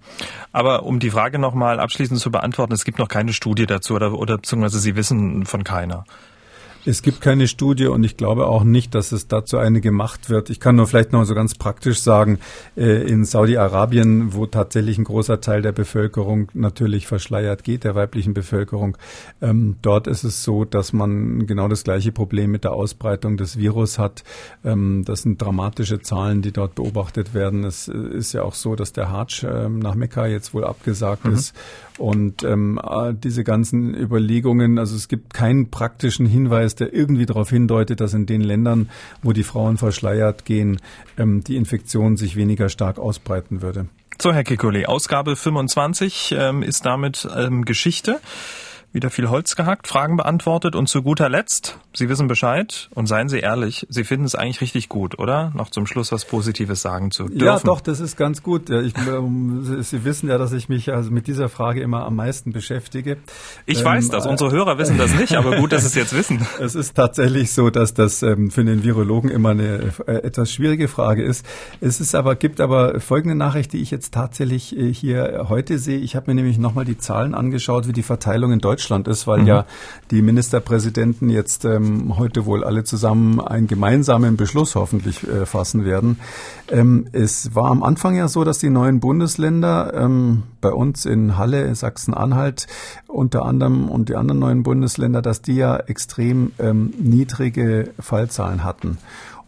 [0.52, 4.14] Aber um die Frage nochmal abschließend zu beantworten, es gibt noch keine Studie dazu oder,
[4.14, 6.04] oder beziehungsweise Sie wissen von keiner.
[6.84, 10.50] Es gibt keine Studie und ich glaube auch nicht, dass es dazu eine gemacht wird.
[10.50, 12.40] Ich kann nur vielleicht noch so ganz praktisch sagen,
[12.76, 18.34] äh, in Saudi-Arabien, wo tatsächlich ein großer Teil der Bevölkerung natürlich verschleiert geht, der weiblichen
[18.34, 18.98] Bevölkerung,
[19.44, 23.58] ähm, dort ist es so, dass man genau das gleiche Problem mit der Ausbreitung des
[23.58, 24.24] Virus hat.
[24.66, 27.64] Ähm, das sind dramatische Zahlen, die dort beobachtet werden.
[27.64, 31.26] Es äh, ist ja auch so, dass der Hatsch ähm, nach Mekka jetzt wohl abgesagt
[31.26, 31.34] mhm.
[31.34, 31.56] ist
[31.98, 32.44] und
[33.24, 38.26] diese ganzen Überlegungen, also es gibt keinen praktischen Hinweis, der irgendwie darauf hindeutet, dass in
[38.26, 38.90] den Ländern,
[39.22, 40.80] wo die Frauen verschleiert gehen,
[41.18, 43.88] ähm, die Infektion sich weniger stark ausbreiten würde.
[44.22, 48.20] So, Herr Kikuli, Ausgabe 25 ähm, ist damit ähm, Geschichte
[48.94, 53.30] wieder viel Holz gehackt, Fragen beantwortet und zu guter Letzt, Sie wissen Bescheid und seien
[53.30, 55.52] Sie ehrlich, Sie finden es eigentlich richtig gut, oder?
[55.56, 57.46] Noch zum Schluss was Positives sagen zu dürfen.
[57.46, 58.70] Ja, doch, das ist ganz gut.
[58.70, 62.52] Ich, ähm, Sie wissen ja, dass ich mich also mit dieser Frage immer am meisten
[62.52, 63.18] beschäftige.
[63.66, 66.16] Ich ähm, weiß das, unsere Hörer wissen das nicht, aber gut, dass Sie es jetzt
[66.16, 66.46] wissen.
[66.60, 70.88] Es ist tatsächlich so, dass das ähm, für den Virologen immer eine äh, etwas schwierige
[70.88, 71.46] Frage ist.
[71.80, 75.98] Es ist aber, gibt aber folgende Nachricht, die ich jetzt tatsächlich äh, hier heute sehe.
[75.98, 79.28] Ich habe mir nämlich nochmal die Zahlen angeschaut, wie die Verteilung in Deutschland Deutschland ist,
[79.28, 79.48] weil mhm.
[79.48, 79.66] ja
[80.10, 86.20] die Ministerpräsidenten jetzt ähm, heute wohl alle zusammen einen gemeinsamen Beschluss hoffentlich äh, fassen werden.
[86.70, 91.38] Ähm, es war am Anfang ja so, dass die neuen Bundesländer ähm, bei uns in
[91.38, 92.68] Halle, Sachsen-Anhalt
[93.08, 98.98] unter anderem und die anderen neuen Bundesländer, dass die ja extrem ähm, niedrige Fallzahlen hatten.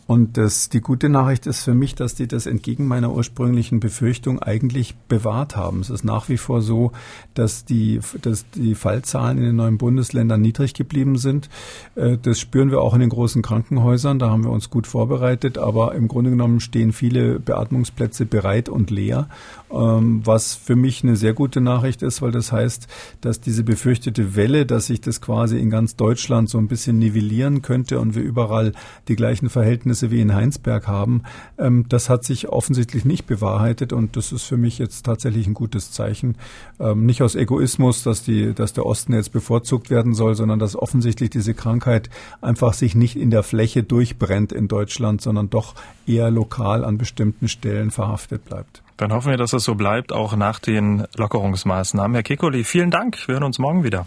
[0.05, 4.39] Und das, die gute Nachricht ist für mich, dass die das entgegen meiner ursprünglichen Befürchtung
[4.39, 5.79] eigentlich bewahrt haben.
[5.79, 6.91] Es ist nach wie vor so,
[7.35, 11.49] dass die, dass die Fallzahlen in den neuen Bundesländern niedrig geblieben sind.
[11.95, 14.19] Äh, das spüren wir auch in den großen Krankenhäusern.
[14.19, 15.57] Da haben wir uns gut vorbereitet.
[15.57, 19.29] Aber im Grunde genommen stehen viele Beatmungsplätze bereit und leer.
[19.71, 22.87] Ähm, was für mich eine sehr gute Nachricht ist, weil das heißt,
[23.21, 27.61] dass diese befürchtete Welle, dass sich das quasi in ganz Deutschland so ein bisschen nivellieren
[27.61, 28.73] könnte und wir überall
[29.07, 31.23] die gleichen Verhältnisse Verhältnisse wie in Heinsberg haben,
[31.57, 35.53] ähm, das hat sich offensichtlich nicht bewahrheitet und das ist für mich jetzt tatsächlich ein
[35.53, 36.35] gutes Zeichen.
[36.79, 40.75] Ähm, nicht aus Egoismus, dass die, dass der Osten jetzt bevorzugt werden soll, sondern dass
[40.75, 42.09] offensichtlich diese Krankheit
[42.41, 45.75] einfach sich nicht in der Fläche durchbrennt in Deutschland, sondern doch
[46.07, 48.81] eher lokal an bestimmten Stellen verhaftet bleibt.
[48.97, 52.15] Dann hoffen wir, dass es so bleibt, auch nach den Lockerungsmaßnahmen.
[52.15, 53.27] Herr Kekoli, vielen Dank.
[53.27, 54.05] Wir hören uns morgen wieder.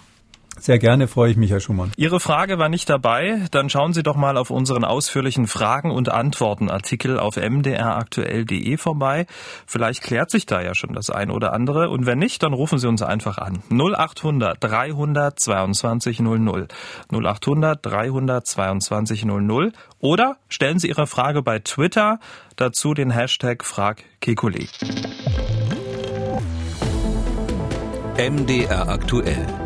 [0.58, 1.92] Sehr gerne freue ich mich, Herr Schumann.
[1.96, 3.42] Ihre Frage war nicht dabei.
[3.50, 9.26] Dann schauen Sie doch mal auf unseren ausführlichen Fragen und Antworten Artikel auf mdraktuell.de vorbei.
[9.66, 11.90] Vielleicht klärt sich da ja schon das ein oder andere.
[11.90, 13.62] Und wenn nicht, dann rufen Sie uns einfach an.
[13.70, 16.68] 0800 322 00.
[17.12, 19.72] 0800 322 00.
[20.00, 22.18] Oder stellen Sie Ihre Frage bei Twitter.
[22.56, 24.68] Dazu den Hashtag FragKekulé.
[28.18, 29.65] MDR aktuell.